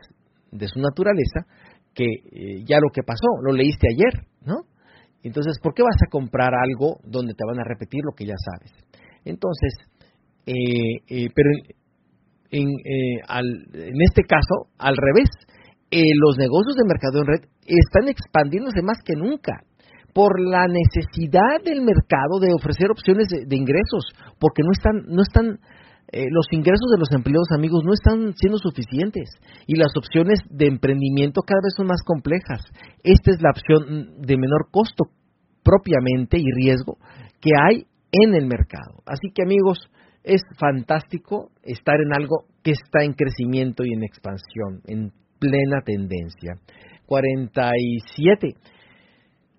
de 0.52 0.68
su 0.68 0.80
naturaleza 0.80 1.46
que 1.94 2.06
eh, 2.06 2.64
ya 2.66 2.78
lo 2.80 2.90
que 2.94 3.04
pasó, 3.04 3.28
lo 3.44 3.54
leíste 3.54 3.88
ayer, 3.92 4.28
¿no? 4.46 4.64
Entonces, 5.24 5.58
¿por 5.62 5.74
qué 5.74 5.84
vas 5.84 5.98
a 6.06 6.10
comprar 6.10 6.54
algo 6.56 7.00
donde 7.04 7.34
te 7.34 7.46
van 7.46 7.60
a 7.60 7.68
repetir 7.68 8.02
lo 8.04 8.16
que 8.16 8.26
ya 8.26 8.36
sabes? 8.38 8.72
Entonces, 9.24 9.74
eh, 10.48 10.98
eh, 11.10 11.28
pero 11.36 11.50
en, 12.50 12.68
en, 12.84 14.02
este 14.02 14.24
caso, 14.24 14.72
al 14.78 14.96
revés, 14.98 15.30
los 15.92 16.38
negocios 16.38 16.76
de 16.76 16.88
mercado 16.88 17.20
en 17.20 17.28
red 17.28 17.50
están 17.68 18.10
expandiéndose 18.10 18.82
más 18.82 18.98
que 19.06 19.14
nunca 19.16 19.62
por 20.14 20.40
la 20.40 20.66
necesidad 20.68 21.64
del 21.64 21.82
mercado 21.82 22.40
de 22.40 22.54
ofrecer 22.54 22.92
opciones 22.92 23.28
de, 23.30 23.56
ingresos, 23.56 24.12
porque 24.40 24.64
no 24.64 24.72
están, 24.72 25.06
no 25.08 25.22
están 25.22 25.60
eh, 26.12 26.26
los 26.30 26.46
ingresos 26.52 26.92
de 26.92 27.00
los 27.00 27.12
empleados 27.12 27.48
amigos 27.56 27.84
no 27.86 27.94
están 27.94 28.34
siendo 28.36 28.58
suficientes 28.58 29.30
y 29.66 29.78
las 29.78 29.96
opciones 29.96 30.40
de 30.50 30.68
emprendimiento 30.68 31.42
cada 31.42 31.62
vez 31.64 31.74
son 31.78 31.88
más 31.88 32.04
complejas. 32.04 32.62
Esta 33.04 33.32
es 33.32 33.42
la 33.42 33.52
opción 33.52 34.22
de 34.22 34.38
menor 34.38 34.68
costo 34.72 35.06
propiamente 35.64 36.38
y 36.38 36.52
riesgo 36.52 36.98
que 37.40 37.52
hay 37.56 37.86
en 38.12 38.36
el 38.36 38.46
mercado. 38.46 39.04
Así 39.06 39.32
que 39.34 39.44
amigos, 39.44 39.90
es 40.24 40.42
fantástico 40.60 41.52
estar 41.64 41.96
en 42.02 42.14
algo 42.14 42.46
que 42.64 42.72
está 42.72 43.04
en 43.04 43.14
crecimiento 43.14 43.84
y 43.86 43.94
en 43.94 44.04
expansión, 44.04 44.82
en 44.88 45.12
plena 45.40 45.82
tendencia. 45.84 46.56
47. 47.06 48.56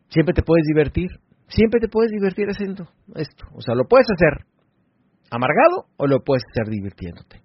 Siempre 0.08 0.34
te 0.34 0.42
puedes 0.42 0.64
divertir, 0.66 1.08
siempre 1.48 1.80
te 1.80 1.88
puedes 1.88 2.12
divertir 2.12 2.46
haciendo 2.48 2.88
esto. 3.16 3.46
O 3.54 3.60
sea, 3.60 3.74
lo 3.74 3.84
puedes 3.88 4.06
hacer 4.12 4.46
amargado 5.32 5.86
o 5.96 6.06
lo 6.06 6.20
puedes 6.20 6.44
hacer 6.50 6.70
divirtiéndote. 6.70 7.40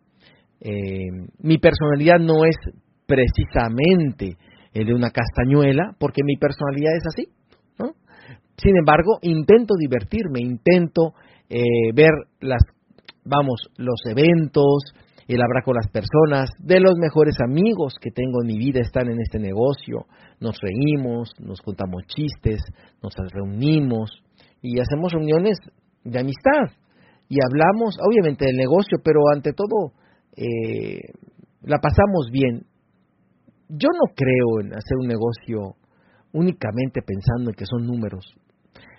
Eh, 0.60 1.08
mi 1.40 1.58
personalidad 1.58 2.20
no 2.20 2.44
es 2.44 2.58
precisamente 3.06 4.38
el 4.74 4.88
de 4.88 4.94
una 4.94 5.12
castañuela, 5.12 5.96
porque 5.98 6.22
mi 6.24 6.36
personalidad 6.36 6.96
es 6.96 7.04
así. 7.08 7.28
Sin 8.58 8.76
embargo, 8.76 9.20
intento 9.22 9.76
divertirme, 9.80 10.40
intento 10.40 11.14
eh, 11.48 11.94
ver 11.94 12.10
las, 12.40 12.62
vamos, 13.24 13.62
los 13.78 14.02
eventos, 14.10 14.84
el 15.28 15.42
hablar 15.42 15.64
con 15.64 15.76
las 15.76 15.88
personas, 15.92 16.50
de 16.58 16.80
los 16.80 16.96
mejores 16.98 17.36
amigos 17.40 17.94
que 18.02 18.10
tengo 18.10 18.42
en 18.42 18.48
mi 18.48 18.58
vida 18.58 18.80
están 18.80 19.10
en 19.10 19.22
este 19.22 19.38
negocio, 19.38 20.08
nos 20.40 20.58
reímos, 20.60 21.34
nos 21.40 21.62
contamos 21.62 22.02
chistes, 22.08 22.62
nos 23.04 23.14
reunimos 23.32 24.24
y 24.62 24.80
hacemos 24.80 25.12
reuniones 25.12 25.60
de 26.04 26.20
amistad 26.20 26.74
y 27.30 27.38
hablamos, 27.44 27.98
obviamente, 28.00 28.46
del 28.46 28.58
negocio, 28.58 29.00
pero 29.04 29.22
ante 29.34 29.54
todo 29.54 29.94
eh, 30.36 31.02
la 31.62 31.80
pasamos 31.80 32.30
bien. 32.32 32.66
Yo 33.70 33.90
no 33.92 34.14
creo 34.16 34.62
en 34.62 34.74
hacer 34.74 34.98
un 35.00 35.08
negocio 35.08 35.76
únicamente 36.34 37.02
pensando 37.02 37.50
en 37.50 37.56
que 37.56 37.66
son 37.66 37.86
números. 37.86 38.26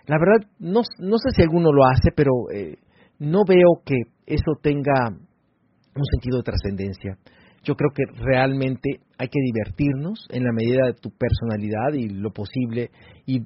La 0.06 0.18
verdad, 0.18 0.46
no, 0.58 0.82
no 0.98 1.18
sé 1.18 1.30
si 1.34 1.42
alguno 1.42 1.72
lo 1.72 1.84
hace, 1.84 2.10
pero 2.14 2.32
eh, 2.52 2.76
no 3.18 3.44
veo 3.46 3.82
que 3.84 3.96
eso 4.26 4.52
tenga 4.62 5.08
un 5.08 6.04
sentido 6.12 6.38
de 6.38 6.44
trascendencia. 6.44 7.18
Yo 7.64 7.74
creo 7.74 7.90
que 7.94 8.04
realmente 8.22 9.00
hay 9.18 9.28
que 9.28 9.40
divertirnos 9.40 10.26
en 10.30 10.44
la 10.44 10.52
medida 10.52 10.86
de 10.86 10.94
tu 10.94 11.10
personalidad 11.10 11.92
y 11.94 12.08
lo 12.08 12.30
posible 12.30 12.90
y, 13.26 13.42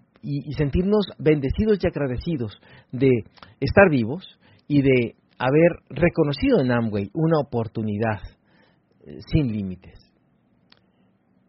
sentirnos 0.56 1.06
bendecidos 1.18 1.78
y 1.82 1.86
agradecidos 1.88 2.56
de 2.92 3.10
estar 3.58 3.90
vivos 3.90 4.38
y 4.72 4.80
de 4.80 5.16
haber 5.38 5.82
reconocido 5.90 6.60
en 6.60 6.72
Amway 6.72 7.10
una 7.12 7.40
oportunidad 7.40 8.22
eh, 9.04 9.18
sin 9.30 9.52
límites. 9.52 9.98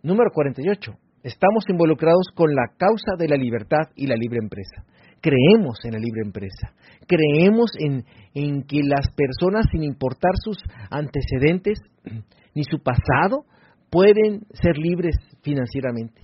Número 0.01 0.29
48. 0.33 0.91
Estamos 1.23 1.63
involucrados 1.69 2.27
con 2.35 2.53
la 2.53 2.73
causa 2.77 3.15
de 3.17 3.29
la 3.29 3.37
libertad 3.37 3.91
y 3.95 4.07
la 4.07 4.15
libre 4.15 4.39
empresa 4.41 4.83
creemos 5.23 5.79
en 5.85 5.93
la 5.93 5.99
libre 5.99 6.21
empresa, 6.21 6.73
creemos 7.07 7.71
en, 7.79 8.03
en 8.33 8.63
que 8.63 8.81
las 8.83 9.07
personas, 9.15 9.65
sin 9.71 9.83
importar 9.83 10.33
sus 10.43 10.57
antecedentes 10.91 11.79
ni 12.53 12.65
su 12.65 12.79
pasado, 12.83 13.45
pueden 13.89 14.41
ser 14.51 14.77
libres 14.77 15.15
financieramente, 15.41 16.21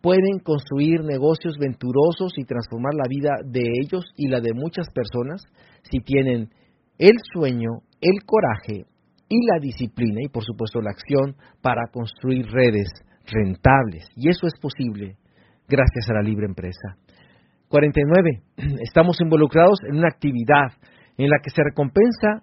pueden 0.00 0.38
construir 0.42 1.02
negocios 1.02 1.56
venturosos 1.58 2.32
y 2.36 2.44
transformar 2.44 2.94
la 2.94 3.08
vida 3.08 3.30
de 3.44 3.62
ellos 3.82 4.04
y 4.16 4.28
la 4.28 4.40
de 4.40 4.54
muchas 4.54 4.88
personas 4.94 5.42
si 5.82 6.00
tienen 6.00 6.50
el 6.98 7.16
sueño, 7.32 7.82
el 8.00 8.24
coraje 8.24 8.86
y 9.28 9.46
la 9.46 9.58
disciplina 9.60 10.20
y 10.22 10.28
por 10.28 10.44
supuesto 10.44 10.80
la 10.80 10.90
acción 10.90 11.36
para 11.60 11.82
construir 11.92 12.46
redes 12.46 12.88
rentables. 13.26 14.08
Y 14.16 14.28
eso 14.28 14.46
es 14.46 14.54
posible 14.60 15.16
gracias 15.68 16.08
a 16.08 16.14
la 16.14 16.22
libre 16.22 16.46
empresa. 16.46 16.96
49. 17.68 18.42
Estamos 18.82 19.20
involucrados 19.20 19.78
en 19.88 19.98
una 19.98 20.08
actividad 20.08 20.72
en 21.16 21.28
la 21.28 21.38
que 21.42 21.50
se 21.50 21.62
recompensa 21.62 22.42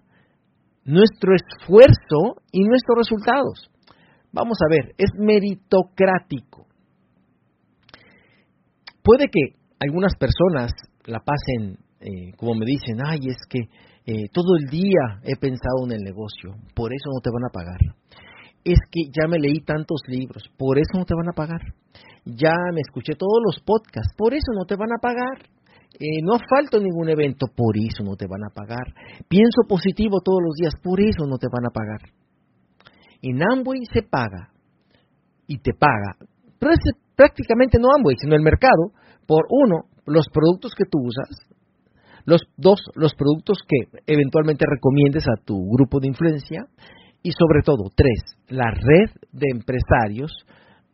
nuestro 0.84 1.34
esfuerzo 1.34 2.42
y 2.52 2.64
nuestros 2.64 2.98
resultados. 2.98 3.72
Vamos 4.32 4.58
a 4.62 4.70
ver, 4.70 4.94
es 4.98 5.10
meritocrático. 5.18 6.68
Puede 9.06 9.30
que 9.32 9.56
algunas 9.80 10.14
personas 10.18 10.72
la 11.06 11.20
pasen, 11.20 11.78
eh, 12.02 12.34
como 12.36 12.56
me 12.56 12.66
dicen, 12.66 12.98
ay, 13.06 13.20
es 13.30 13.38
que 13.48 13.70
eh, 14.08 14.28
todo 14.34 14.58
el 14.58 14.66
día 14.70 15.22
he 15.24 15.38
pensado 15.38 15.86
en 15.86 15.94
el 15.94 16.02
negocio, 16.02 16.58
por 16.76 16.92
eso 16.92 17.10
no 17.14 17.22
te 17.22 17.30
van 17.30 17.46
a 17.48 17.54
pagar. 17.54 17.96
Es 18.66 18.80
que 18.92 19.04
ya 19.14 19.28
me 19.30 19.38
leí 19.38 19.62
tantos 19.62 20.02
libros, 20.08 20.44
por 20.58 20.80
eso 20.80 20.98
no 20.98 21.06
te 21.06 21.14
van 21.14 21.30
a 21.30 21.38
pagar 21.38 21.62
ya 22.26 22.54
me 22.74 22.82
escuché 22.82 23.14
todos 23.14 23.40
los 23.46 23.62
podcasts, 23.64 24.14
por 24.18 24.34
eso 24.34 24.52
no 24.58 24.66
te 24.66 24.76
van 24.76 24.92
a 24.92 25.00
pagar. 25.00 25.48
Eh, 25.98 26.22
no 26.24 26.38
falta 26.40 26.78
ningún 26.80 27.08
evento, 27.08 27.46
por 27.56 27.78
eso 27.78 28.04
no 28.04 28.16
te 28.16 28.28
van 28.28 28.44
a 28.44 28.54
pagar. 28.54 28.94
Pienso 29.30 29.62
positivo 29.68 30.20
todos 30.22 30.42
los 30.44 30.56
días, 30.56 30.74
por 30.84 31.00
eso 31.00 31.26
no 31.28 31.38
te 31.38 31.48
van 31.48 31.66
a 31.66 31.70
pagar. 31.70 32.02
En 33.22 33.42
Amway 33.42 33.80
se 33.94 34.02
paga 34.02 34.52
y 35.48 35.60
te 35.60 35.74
paga, 35.74 36.18
pero 36.60 36.74
es 36.74 36.80
prácticamente 37.16 37.78
no 37.80 37.88
Amway, 37.96 38.16
sino 38.20 38.36
el 38.36 38.42
mercado, 38.42 38.92
por 39.26 39.46
uno, 39.50 39.86
los 40.06 40.28
productos 40.30 40.74
que 40.78 40.86
tú 40.90 41.00
usas, 41.00 41.48
los 42.26 42.42
dos, 42.58 42.80
los 42.96 43.14
productos 43.16 43.60
que 43.68 44.00
eventualmente 44.08 44.66
recomiendes 44.68 45.26
a 45.28 45.44
tu 45.44 45.56
grupo 45.70 46.00
de 46.00 46.08
influencia, 46.08 46.66
y 47.22 47.32
sobre 47.32 47.62
todo, 47.64 47.90
tres, 47.96 48.22
la 48.50 48.70
red 48.70 49.10
de 49.32 49.48
empresarios 49.52 50.46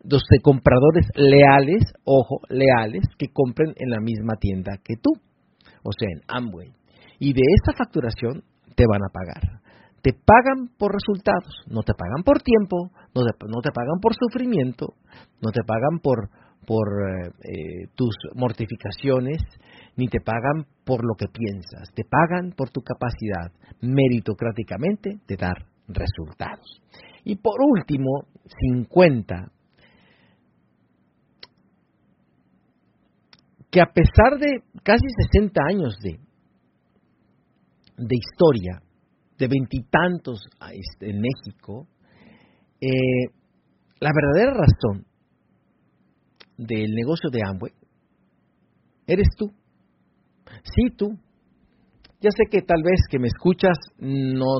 los 0.04 0.24
de 0.30 0.40
compradores 0.42 1.06
leales, 1.16 1.84
ojo, 2.04 2.40
leales, 2.50 3.04
que 3.18 3.28
compren 3.32 3.74
en 3.78 3.90
la 3.90 4.00
misma 4.00 4.36
tienda 4.40 4.78
que 4.84 4.96
tú, 4.96 5.12
o 5.84 5.92
sea, 5.98 6.10
en 6.12 6.22
Amway. 6.28 6.72
Y 7.20 7.34
de 7.34 7.42
esta 7.56 7.78
facturación 7.78 8.44
te 8.76 8.86
van 8.88 9.02
a 9.04 9.14
pagar. 9.14 9.61
Te 10.02 10.14
pagan 10.14 10.70
por 10.78 10.94
resultados, 10.94 11.54
no 11.68 11.82
te 11.84 11.94
pagan 11.94 12.24
por 12.24 12.42
tiempo, 12.42 12.90
no 13.14 13.24
te, 13.62 13.72
pagan 13.72 14.00
por 14.02 14.16
sufrimiento, 14.16 14.96
no 15.42 15.52
te 15.52 15.62
pagan 15.64 16.00
por, 16.02 16.30
por 16.66 16.88
eh, 16.88 17.28
eh, 17.28 17.88
tus 17.94 18.16
mortificaciones, 18.34 19.42
ni 19.96 20.08
te 20.08 20.20
pagan 20.20 20.66
por 20.86 21.06
lo 21.06 21.14
que 21.16 21.28
piensas, 21.28 21.94
te 21.94 22.04
pagan 22.04 22.54
por 22.58 22.72
tu 22.72 22.82
capacidad 22.82 23.52
meritocráticamente 23.82 25.20
de 25.28 25.36
dar 25.38 25.68
resultados. 25.88 26.82
Y 27.24 27.36
por 27.36 27.62
último, 27.62 28.26
50 28.46 29.52
que 33.72 33.82
a 33.82 33.86
pesar 33.86 34.38
de 34.38 34.64
casi 34.84 35.06
60 35.32 35.62
años 35.66 35.98
de, 36.02 36.20
de 37.98 38.16
historia, 38.16 38.82
de 39.42 39.48
veintitantos 39.48 40.40
este, 40.72 41.10
en 41.10 41.20
México, 41.20 41.88
eh, 42.80 43.34
la 44.00 44.12
verdadera 44.14 44.54
razón 44.54 45.06
del 46.58 46.92
negocio 46.92 47.32
de 47.32 47.42
Amway 47.44 47.72
eres 49.08 49.28
tú. 49.36 49.48
Sí, 50.64 50.96
tú. 50.96 51.08
Ya 52.22 52.30
sé 52.30 52.44
que 52.52 52.62
tal 52.62 52.84
vez 52.84 53.02
que 53.10 53.18
me 53.18 53.28
escuchas 53.28 53.78
no 53.98 54.60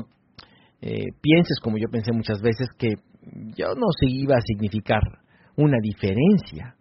eh, 0.80 1.06
pienses 1.20 1.60
como 1.62 1.78
yo 1.78 1.88
pensé 1.88 2.12
muchas 2.12 2.40
veces 2.42 2.66
que 2.76 2.94
yo 3.56 3.68
no 3.76 3.86
se 4.00 4.10
iba 4.10 4.34
a 4.34 4.40
significar 4.40 5.00
una 5.56 5.76
diferencia. 5.80 6.74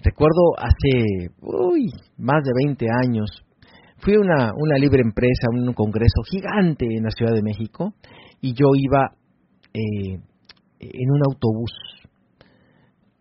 Recuerdo 0.00 0.58
hace 0.58 1.30
uy, 1.40 1.86
más 2.16 2.42
de 2.42 2.50
20 2.66 2.86
años, 3.04 3.30
fui 4.00 4.14
a 4.14 4.20
una, 4.20 4.52
una 4.56 4.76
libre 4.78 5.02
empresa, 5.02 5.48
un 5.52 5.72
congreso 5.72 6.22
gigante 6.30 6.86
en 6.86 7.04
la 7.04 7.10
Ciudad 7.10 7.34
de 7.34 7.42
México, 7.42 7.94
y 8.40 8.54
yo 8.54 8.66
iba 8.74 9.12
eh, 9.74 10.20
en 10.80 11.10
un 11.10 11.22
autobús. 11.26 11.72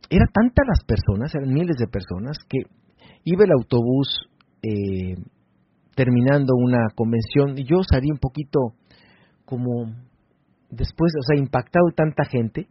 Era 0.10 0.26
tantas 0.32 0.66
las 0.68 0.84
personas, 0.86 1.34
eran 1.36 1.54
miles 1.54 1.76
de 1.78 1.88
personas, 1.88 2.38
que 2.48 2.60
iba 3.24 3.44
el 3.44 3.52
autobús 3.52 4.30
eh, 4.62 5.16
terminando 5.96 6.54
una 6.56 6.88
convención 6.96 7.58
y 7.58 7.64
yo 7.66 7.82
salí 7.84 8.10
un 8.12 8.20
poquito 8.20 8.74
como 9.46 9.92
después, 10.70 11.12
o 11.20 11.24
sea, 11.24 11.38
impactado 11.38 11.88
tanta 11.96 12.26
gente. 12.26 12.68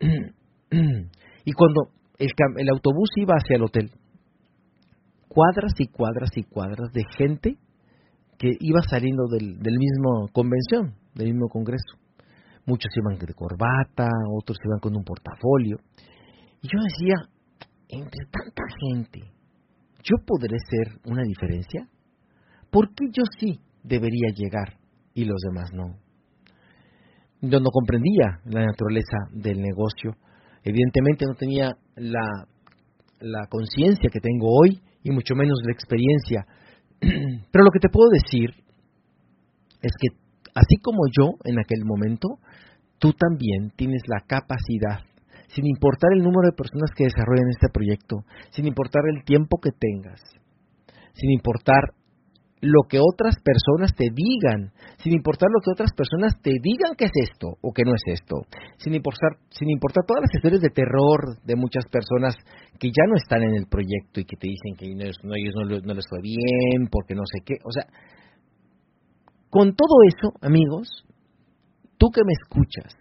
y 0.00 1.52
cuando 1.52 1.90
el, 2.18 2.30
el 2.56 2.68
autobús 2.70 3.10
iba 3.16 3.34
hacia 3.34 3.56
el 3.56 3.62
hotel, 3.62 3.90
cuadras 5.36 5.74
y 5.78 5.86
cuadras 5.88 6.30
y 6.34 6.44
cuadras 6.44 6.90
de 6.94 7.02
gente 7.18 7.58
que 8.38 8.52
iba 8.58 8.80
saliendo 8.88 9.24
del, 9.28 9.58
mismo 9.60 10.28
convención, 10.32 10.94
del 11.14 11.34
mismo 11.34 11.48
congreso. 11.48 11.98
Muchos 12.64 12.90
iban 12.96 13.18
de 13.18 13.34
corbata, 13.34 14.08
otros 14.34 14.56
iban 14.64 14.80
con 14.80 14.96
un 14.96 15.04
portafolio. 15.04 15.76
Y 16.62 16.68
yo 16.68 16.78
decía, 16.82 17.16
entre 17.90 18.24
tanta 18.30 18.62
gente, 18.80 19.20
¿yo 20.02 20.16
podré 20.26 20.56
ser 20.70 21.00
una 21.04 21.22
diferencia? 21.22 21.86
¿Por 22.70 22.94
qué 22.94 23.04
yo 23.12 23.22
sí 23.38 23.60
debería 23.82 24.28
llegar 24.34 24.78
y 25.12 25.26
los 25.26 25.40
demás 25.42 25.70
no? 25.74 25.98
Yo 27.42 27.60
no 27.60 27.68
comprendía 27.70 28.40
la 28.46 28.64
naturaleza 28.64 29.18
del 29.32 29.60
negocio. 29.60 30.12
Evidentemente 30.64 31.26
no 31.26 31.34
tenía 31.34 31.72
la 31.94 33.46
conciencia 33.50 34.08
que 34.10 34.20
tengo 34.20 34.46
hoy 34.48 34.80
y 35.06 35.12
mucho 35.12 35.34
menos 35.36 35.60
la 35.64 35.72
experiencia. 35.72 36.46
Pero 37.00 37.64
lo 37.64 37.70
que 37.70 37.78
te 37.78 37.88
puedo 37.88 38.10
decir 38.10 38.50
es 39.80 39.92
que 40.00 40.08
así 40.52 40.76
como 40.82 41.06
yo 41.16 41.38
en 41.44 41.60
aquel 41.60 41.84
momento, 41.84 42.40
tú 42.98 43.12
también 43.12 43.70
tienes 43.76 44.02
la 44.08 44.22
capacidad, 44.26 45.06
sin 45.46 45.66
importar 45.66 46.10
el 46.12 46.24
número 46.24 46.50
de 46.50 46.56
personas 46.56 46.90
que 46.96 47.04
desarrollan 47.04 47.50
este 47.50 47.68
proyecto, 47.72 48.24
sin 48.50 48.66
importar 48.66 49.02
el 49.14 49.22
tiempo 49.24 49.60
que 49.62 49.70
tengas, 49.70 50.20
sin 51.14 51.30
importar 51.30 51.94
lo 52.60 52.88
que 52.88 52.98
otras 52.98 53.36
personas 53.44 53.94
te 53.94 54.08
digan, 54.12 54.72
sin 54.98 55.12
importar 55.12 55.50
lo 55.52 55.60
que 55.60 55.72
otras 55.72 55.92
personas 55.92 56.40
te 56.40 56.52
digan 56.62 56.96
que 56.96 57.04
es 57.04 57.30
esto 57.30 57.58
o 57.60 57.72
que 57.72 57.82
no 57.84 57.92
es 57.94 58.02
esto, 58.06 58.46
sin 58.78 58.94
importar, 58.94 59.36
sin 59.50 59.68
importar 59.68 60.04
todas 60.06 60.22
las 60.22 60.34
historias 60.34 60.62
de 60.62 60.70
terror 60.70 61.36
de 61.44 61.56
muchas 61.56 61.84
personas 61.90 62.34
que 62.80 62.88
ya 62.88 63.04
no 63.08 63.16
están 63.16 63.42
en 63.42 63.54
el 63.56 63.66
proyecto 63.66 64.20
y 64.20 64.24
que 64.24 64.36
te 64.36 64.48
dicen 64.48 64.74
que 64.76 64.86
ellos 64.86 65.18
no, 65.22 65.34
no 65.84 65.94
les 65.94 66.08
fue 66.08 66.20
bien, 66.22 66.88
porque 66.90 67.14
no 67.14 67.22
sé 67.26 67.44
qué, 67.44 67.54
o 67.62 67.70
sea, 67.70 67.84
con 69.50 69.74
todo 69.74 70.02
eso, 70.06 70.32
amigos, 70.40 70.88
tú 71.98 72.08
que 72.10 72.22
me 72.24 72.32
escuchas, 72.32 72.94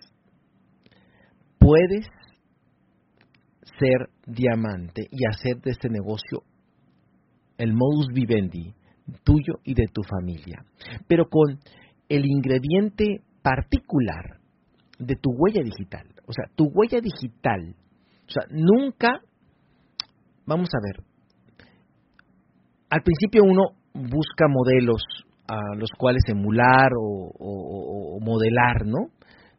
puedes 1.57 2.05
ser 3.79 4.09
diamante 4.25 5.07
y 5.09 5.25
hacer 5.27 5.61
de 5.61 5.71
este 5.71 5.89
negocio 5.89 6.43
el 7.57 7.73
modus 7.73 8.07
vivendi 8.13 8.75
tuyo 9.23 9.55
y 9.63 9.73
de 9.73 9.85
tu 9.91 10.01
familia, 10.03 10.63
pero 11.07 11.25
con 11.29 11.59
el 12.09 12.25
ingrediente 12.25 13.21
particular 13.41 14.39
de 14.99 15.15
tu 15.15 15.31
huella 15.31 15.61
digital. 15.63 16.07
O 16.27 16.33
sea, 16.33 16.45
tu 16.55 16.65
huella 16.73 16.99
digital, 17.01 17.75
o 18.27 18.31
sea, 18.31 18.43
nunca, 18.49 19.21
vamos 20.45 20.69
a 20.73 20.79
ver, 20.81 21.05
al 22.89 23.01
principio 23.01 23.43
uno 23.43 23.63
busca 23.93 24.47
modelos 24.47 25.03
a 25.47 25.75
los 25.77 25.89
cuales 25.97 26.23
emular 26.27 26.89
o, 26.99 28.19
modelar, 28.21 28.85
¿no? 28.85 29.11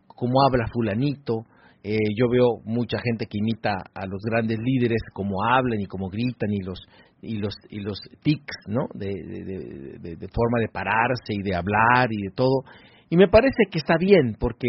Como 0.07 0.43
habla 0.43 0.67
fulanito, 0.73 1.45
eh, 1.85 1.99
yo 2.19 2.29
veo 2.29 2.61
mucha 2.65 2.99
gente 2.99 3.27
que 3.27 3.39
imita 3.39 3.71
a 3.95 4.07
los 4.07 4.21
grandes 4.25 4.59
líderes, 4.59 5.03
como 5.13 5.45
hablan 5.45 5.81
y 5.81 5.87
como 5.87 6.09
gritan 6.09 6.51
y 6.51 6.65
los 6.65 6.81
y 7.27 7.39
los 7.39 7.55
y 7.69 7.81
los 7.81 7.99
tics, 8.23 8.57
¿no? 8.69 8.87
De, 8.95 10.17
forma 10.33 10.61
de 10.61 10.69
pararse 10.73 11.33
y 11.33 11.43
de 11.43 11.55
hablar 11.55 12.09
y 12.11 12.23
de 12.23 12.31
todo. 12.35 12.63
Y 13.11 13.17
me 13.17 13.29
parece 13.29 13.65
que 13.71 13.79
está 13.79 13.97
bien 13.99 14.37
porque, 14.39 14.69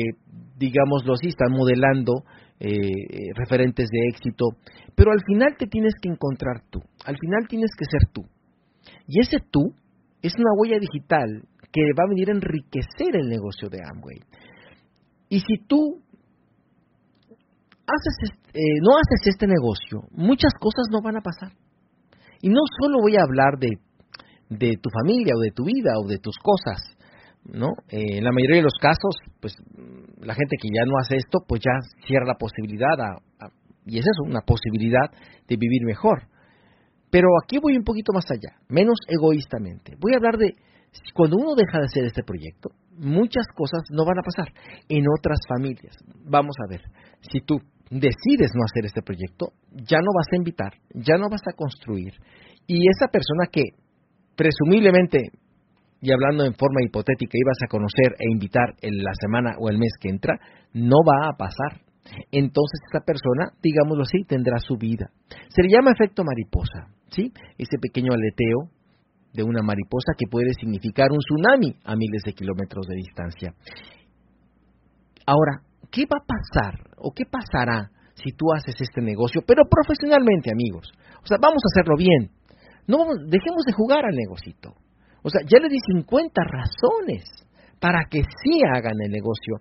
digámoslo 0.58 1.14
así, 1.14 1.28
están 1.28 1.52
modelando 1.52 2.24
eh, 2.60 2.70
eh, 2.70 3.20
referentes 3.36 3.88
de 3.90 4.10
éxito, 4.10 4.50
pero 4.96 5.12
al 5.12 5.22
final 5.26 5.56
te 5.58 5.68
tienes 5.68 5.94
que 6.02 6.10
encontrar 6.10 6.64
tú, 6.70 6.80
al 7.06 7.18
final 7.18 7.48
tienes 7.48 7.72
que 7.78 7.86
ser 7.86 8.12
tú. 8.12 8.22
Y 9.08 9.22
ese 9.22 9.40
tú 9.40 9.74
es 10.22 10.34
una 10.38 10.52
huella 10.58 10.80
digital 10.80 11.44
que 11.72 11.82
va 11.98 12.04
a 12.06 12.10
venir 12.10 12.30
a 12.30 12.34
enriquecer 12.34 13.16
el 13.16 13.30
negocio 13.30 13.70
de 13.70 13.80
Amway. 13.84 14.20
Y 15.30 15.40
si 15.40 15.58
tú 15.68 16.02
haces 17.86 18.38
eh, 18.54 18.80
no 18.82 18.98
haces 18.98 19.28
este 19.28 19.46
negocio, 19.46 20.10
muchas 20.12 20.52
cosas 20.60 20.88
no 20.92 21.02
van 21.02 21.18
a 21.18 21.22
pasar. 21.22 21.52
Y 22.42 22.50
no 22.50 22.62
solo 22.80 23.00
voy 23.02 23.16
a 23.16 23.24
hablar 23.24 23.58
de, 23.60 23.80
de 24.50 24.78
tu 24.78 24.90
familia 24.90 25.34
o 25.36 25.42
de 25.42 25.52
tu 25.52 25.66
vida 25.66 25.92
o 26.04 26.08
de 26.08 26.20
tus 26.20 26.38
cosas, 26.38 26.98
¿no? 27.46 27.70
Eh, 27.90 28.18
en 28.18 28.24
la 28.24 28.32
mayoría 28.32 28.58
de 28.58 28.64
los 28.64 28.78
casos, 28.80 29.16
pues 29.40 29.56
la 30.20 30.34
gente 30.34 30.58
que 30.62 30.70
ya 30.74 30.86
no 30.86 30.98
hace 31.00 31.16
esto, 31.18 31.40
pues 31.48 31.62
ya 31.62 31.72
cierra 32.06 32.26
la 32.26 32.36
posibilidad, 32.36 32.98
y 33.86 34.00
es 34.00 34.06
eso, 34.06 34.24
una 34.24 34.42
posibilidad 34.42 35.10
de 35.48 35.56
vivir 35.56 35.84
mejor. 35.86 36.24
Pero 37.10 37.30
aquí 37.42 37.58
voy 37.58 37.78
un 37.78 37.84
poquito 37.84 38.12
más 38.14 38.26
allá, 38.30 38.58
menos 38.68 38.98
egoístamente. 39.08 39.96
Voy 40.00 40.14
a 40.14 40.18
hablar 40.18 40.38
de 40.38 40.54
cuando 41.14 41.38
uno 41.38 41.56
deja 41.56 41.80
de 41.80 41.86
hacer 41.86 42.06
este 42.06 42.24
proyecto, 42.24 42.72
muchas 42.98 43.46
cosas 43.56 43.82
no 43.92 44.06
van 44.06 44.20
a 44.20 44.24
pasar 44.24 44.54
en 44.90 45.06
otras 45.18 45.40
familias. 45.48 45.96
Vamos 46.26 46.56
a 46.60 46.70
ver, 46.70 46.82
si 47.22 47.40
tú 47.42 47.62
decides 47.90 48.52
no 48.54 48.64
hacer 48.66 48.86
este 48.86 49.02
proyecto, 49.02 49.54
ya 49.72 50.00
no 50.00 50.12
vas 50.16 50.28
a 50.32 50.36
invitar, 50.36 50.74
ya 50.94 51.18
no 51.18 51.30
vas 51.30 51.42
a 51.48 51.56
construir. 51.56 52.14
Y 52.68 52.88
esa 52.90 53.08
persona 53.08 53.48
que 53.52 53.64
presumiblemente, 54.36 55.32
y 56.02 56.12
hablando 56.12 56.46
en 56.46 56.54
forma 56.54 56.84
hipotética, 56.86 57.34
ibas 57.34 57.58
a 57.64 57.68
conocer 57.68 58.14
e 58.20 58.32
invitar 58.32 58.76
en 58.82 58.98
la 58.98 59.12
semana 59.20 59.56
o 59.60 59.70
el 59.70 59.78
mes 59.78 59.94
que 60.00 60.10
entra, 60.10 60.40
no 60.74 60.98
va 61.06 61.30
a 61.30 61.38
pasar. 61.38 61.82
Entonces 62.32 62.80
esa 62.90 63.04
persona, 63.04 63.52
digámoslo 63.62 64.04
así, 64.04 64.24
tendrá 64.28 64.60
su 64.60 64.78
vida. 64.78 65.10
Se 65.50 65.64
le 65.64 65.70
llama 65.70 65.92
efecto 65.92 66.24
mariposa, 66.24 66.88
¿sí? 67.10 67.32
Ese 67.58 67.78
pequeño 67.82 68.14
aleteo 68.14 68.70
de 69.34 69.44
una 69.44 69.62
mariposa 69.62 70.14
que 70.18 70.28
puede 70.30 70.54
significar 70.54 71.08
un 71.12 71.20
tsunami 71.20 71.76
a 71.84 71.96
miles 71.96 72.24
de 72.26 72.34
kilómetros 72.34 72.88
de 72.88 72.96
distancia. 72.96 73.54
Ahora, 75.26 75.67
¿qué 75.92 76.04
va 76.06 76.20
a 76.20 76.26
pasar 76.26 76.80
o 76.98 77.12
qué 77.12 77.26
pasará 77.26 77.92
si 78.16 78.32
tú 78.32 78.52
haces 78.54 78.76
este 78.80 79.02
negocio, 79.02 79.42
pero 79.46 79.64
profesionalmente, 79.70 80.52
amigos? 80.52 80.92
O 81.24 81.28
sea, 81.28 81.38
vamos 81.42 81.62
a 81.64 81.70
hacerlo 81.74 81.96
bien. 81.98 82.32
No 82.88 83.06
dejemos 83.28 83.66
de 83.66 83.74
jugar 83.74 84.06
al 84.06 84.16
negocito. 84.16 84.76
O 85.24 85.30
sea, 85.30 85.42
ya 85.46 85.60
le 85.60 85.70
di 85.70 85.78
50 85.94 86.42
razones 86.42 87.26
para 87.80 88.06
que 88.10 88.22
sí 88.22 88.62
hagan 88.64 88.96
el 89.04 89.12
negocio. 89.12 89.60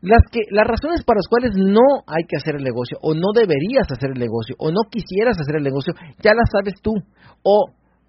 Las, 0.00 0.22
que, 0.30 0.40
las 0.50 0.66
razones 0.66 1.02
para 1.02 1.18
las 1.18 1.26
cuales 1.28 1.52
no 1.56 2.06
hay 2.06 2.22
que 2.28 2.36
hacer 2.36 2.54
el 2.54 2.62
negocio, 2.62 2.98
o 3.02 3.14
no 3.14 3.34
deberías 3.34 3.90
hacer 3.90 4.10
el 4.14 4.20
negocio, 4.20 4.54
o 4.58 4.70
no 4.70 4.86
quisieras 4.88 5.36
hacer 5.40 5.56
el 5.56 5.64
negocio, 5.64 5.92
ya 6.22 6.34
las 6.34 6.48
sabes 6.52 6.74
tú. 6.80 6.94
O 7.42 7.66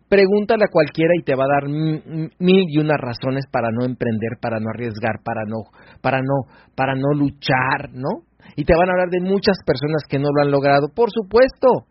pregúntale 0.10 0.66
a 0.66 0.72
cualquiera 0.72 1.14
y 1.16 1.24
te 1.24 1.36
va 1.36 1.46
a 1.46 1.54
dar 1.62 1.70
mil 1.70 2.66
y 2.68 2.80
unas 2.80 2.98
razones 3.00 3.46
para 3.52 3.70
no 3.72 3.86
emprender, 3.86 4.38
para 4.42 4.60
no 4.60 4.70
arriesgar, 4.70 5.22
para 5.24 5.46
no, 5.48 5.70
para 6.02 6.20
no, 6.20 6.50
para 6.76 6.96
no 6.96 7.14
luchar, 7.14 7.94
¿no? 7.94 8.26
Y 8.56 8.66
te 8.66 8.76
van 8.76 8.90
a 8.90 8.94
hablar 8.94 9.10
de 9.10 9.22
muchas 9.22 9.58
personas 9.66 10.04
que 10.10 10.18
no 10.18 10.28
lo 10.34 10.42
han 10.42 10.52
logrado, 10.52 10.90
por 10.94 11.10
supuesto. 11.12 11.86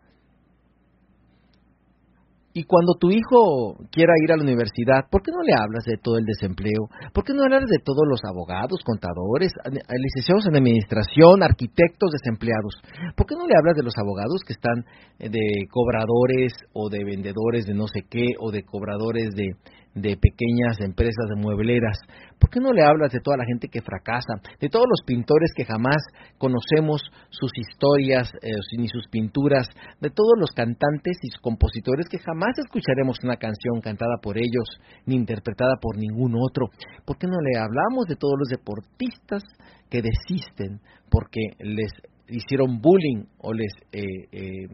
Y 2.59 2.65
cuando 2.65 2.95
tu 2.99 3.09
hijo 3.09 3.77
quiera 3.89 4.11
ir 4.21 4.33
a 4.33 4.35
la 4.35 4.43
universidad, 4.43 5.07
¿por 5.09 5.21
qué 5.21 5.31
no 5.31 5.41
le 5.43 5.53
hablas 5.53 5.85
de 5.85 5.95
todo 5.95 6.17
el 6.17 6.25
desempleo? 6.25 6.91
¿Por 7.13 7.23
qué 7.23 7.31
no 7.31 7.43
hablas 7.43 7.63
de 7.71 7.79
todos 7.79 8.03
los 8.05 8.19
abogados, 8.25 8.83
contadores, 8.83 9.53
licenciados 9.95 10.45
en 10.45 10.57
administración, 10.57 11.41
arquitectos 11.41 12.11
desempleados? 12.11 12.75
¿Por 13.15 13.27
qué 13.27 13.35
no 13.35 13.47
le 13.47 13.55
hablas 13.55 13.77
de 13.77 13.83
los 13.83 13.95
abogados 13.95 14.43
que 14.45 14.51
están 14.51 14.83
eh, 15.19 15.29
de 15.29 15.71
cobradores 15.71 16.51
o 16.73 16.89
de 16.89 17.05
vendedores 17.05 17.65
de 17.65 17.75
no 17.75 17.87
sé 17.87 18.03
qué 18.09 18.35
o 18.41 18.51
de 18.51 18.65
cobradores 18.65 19.29
de, 19.35 19.55
de 20.01 20.17
pequeñas 20.17 20.79
empresas 20.79 21.27
muebleras? 21.37 21.97
¿Por 22.39 22.49
qué 22.49 22.59
no 22.59 22.71
le 22.71 22.83
hablas 22.83 23.11
de 23.11 23.19
toda 23.19 23.37
la 23.37 23.45
gente 23.45 23.67
que 23.67 23.81
fracasa, 23.81 24.35
de 24.59 24.69
todos 24.69 24.85
los 24.89 25.01
pintores 25.05 25.51
que 25.55 25.65
jamás 25.65 26.01
conocemos 26.37 27.01
sus 27.29 27.51
historias 27.57 28.31
eh, 28.41 28.51
ni 28.77 28.87
sus 28.87 29.07
pinturas, 29.09 29.67
de 29.99 30.09
todos 30.09 30.33
los 30.39 30.51
cantantes 30.51 31.17
y 31.21 31.29
compositores 31.41 32.07
que 32.09 32.19
jamás 32.19 32.57
escucharemos 32.57 33.17
una 33.23 33.37
canción 33.37 33.81
cantada 33.81 34.15
por 34.21 34.37
ellos 34.37 34.67
ni 35.05 35.15
interpretada 35.15 35.75
por 35.81 35.97
ningún 35.97 36.35
otro? 36.39 36.67
¿Por 37.05 37.17
qué 37.17 37.27
no 37.27 37.39
le 37.41 37.59
hablamos 37.59 38.05
de 38.07 38.15
todos 38.15 38.35
los 38.37 38.47
deportistas 38.47 39.43
que 39.89 40.01
desisten 40.01 40.79
porque 41.09 41.41
les 41.59 41.91
hicieron 42.29 42.79
bullying 42.79 43.25
o 43.39 43.53
les 43.53 43.73
eh, 43.91 44.03
eh, 44.31 44.67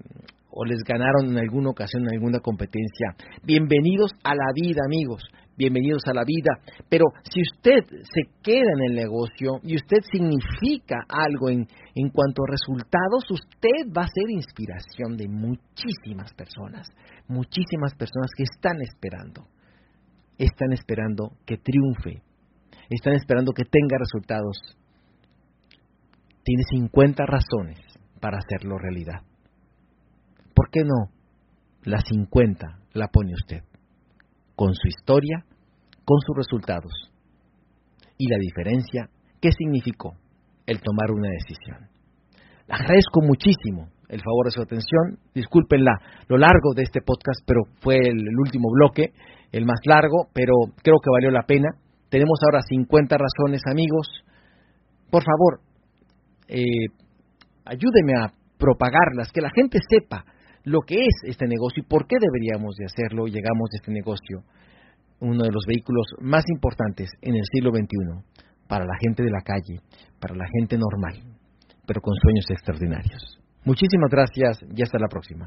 o 0.55 0.63
les 0.63 0.81
ganaron 0.83 1.29
en 1.29 1.37
alguna 1.37 1.69
ocasión 1.69 2.03
en 2.03 2.13
alguna 2.15 2.39
competencia. 2.39 3.13
Bienvenidos 3.43 4.11
a 4.23 4.33
la 4.33 4.51
vida, 4.55 4.81
amigos. 4.85 5.21
Bienvenidos 5.57 6.01
a 6.07 6.13
la 6.13 6.23
vida. 6.25 6.51
Pero 6.89 7.05
si 7.29 7.41
usted 7.41 7.83
se 8.03 8.23
queda 8.41 8.71
en 8.77 8.91
el 8.91 8.95
negocio 8.95 9.59
y 9.63 9.75
usted 9.75 9.99
significa 10.09 10.95
algo 11.09 11.49
en, 11.49 11.67
en 11.95 12.09
cuanto 12.09 12.43
a 12.43 12.51
resultados, 12.51 13.29
usted 13.29 13.91
va 13.95 14.03
a 14.03 14.13
ser 14.13 14.29
inspiración 14.29 15.17
de 15.17 15.27
muchísimas 15.27 16.33
personas. 16.33 16.87
Muchísimas 17.27 17.93
personas 17.93 18.31
que 18.35 18.43
están 18.43 18.81
esperando. 18.81 19.47
Están 20.37 20.71
esperando 20.71 21.33
que 21.45 21.57
triunfe. 21.57 22.23
Están 22.89 23.13
esperando 23.13 23.51
que 23.51 23.63
tenga 23.63 23.97
resultados. 23.97 24.57
Tiene 26.43 26.63
50 26.69 27.25
razones 27.25 27.79
para 28.21 28.37
hacerlo 28.37 28.77
realidad. 28.77 29.34
¿Por 30.55 30.69
qué 30.71 30.81
no? 30.83 31.11
La 31.83 31.99
50 31.99 32.79
la 32.93 33.09
pone 33.09 33.33
usted, 33.33 33.61
con 34.55 34.73
su 34.73 34.87
historia, 34.87 35.45
con 36.05 36.19
sus 36.21 36.35
resultados. 36.37 36.93
Y 38.17 38.29
la 38.29 38.37
diferencia, 38.39 39.09
¿qué 39.41 39.51
significó 39.51 40.15
el 40.65 40.81
tomar 40.81 41.11
una 41.11 41.29
decisión? 41.29 41.89
Le 42.67 42.73
agradezco 42.73 43.21
muchísimo 43.21 43.89
el 44.07 44.21
favor 44.21 44.45
de 44.45 44.51
su 44.51 44.61
atención. 44.61 45.19
Disculpen 45.33 45.83
lo 46.27 46.37
largo 46.37 46.73
de 46.73 46.83
este 46.83 47.01
podcast, 47.01 47.41
pero 47.45 47.63
fue 47.81 47.97
el, 47.97 48.23
último 48.39 48.69
bloque, 48.71 49.11
el 49.51 49.65
más 49.65 49.79
largo, 49.85 50.29
pero 50.33 50.53
creo 50.81 50.97
que 51.03 51.11
valió 51.11 51.31
la 51.31 51.43
pena. 51.43 51.67
Tenemos 52.09 52.39
ahora 52.45 52.61
50 52.61 53.17
razones, 53.17 53.61
amigos. 53.69 54.07
Por 55.11 55.23
favor, 55.23 55.59
eh, 56.47 56.87
ayúdeme 57.65 58.13
a 58.17 58.31
propagarlas, 58.57 59.31
que 59.33 59.41
la 59.41 59.49
gente 59.53 59.79
sepa 59.89 60.23
lo 60.65 60.81
que 60.81 60.95
es 60.95 61.15
este 61.23 61.47
negocio 61.47 61.83
y 61.83 61.87
por 61.87 62.07
qué 62.07 62.17
deberíamos 62.19 62.75
de 62.75 62.85
hacerlo. 62.85 63.27
Llegamos 63.27 63.69
de 63.71 63.77
este 63.77 63.91
negocio, 63.91 64.43
uno 65.19 65.43
de 65.43 65.51
los 65.51 65.63
vehículos 65.67 66.05
más 66.19 66.43
importantes 66.49 67.09
en 67.21 67.35
el 67.35 67.43
siglo 67.51 67.71
XXI, 67.71 68.43
para 68.67 68.85
la 68.85 68.97
gente 68.99 69.23
de 69.23 69.31
la 69.31 69.41
calle, 69.41 69.81
para 70.19 70.35
la 70.35 70.45
gente 70.51 70.77
normal, 70.77 71.21
pero 71.85 72.01
con 72.01 72.13
sueños 72.15 72.45
extraordinarios. 72.49 73.39
Muchísimas 73.63 74.09
gracias 74.11 74.59
y 74.75 74.81
hasta 74.81 74.99
la 74.99 75.07
próxima. 75.07 75.43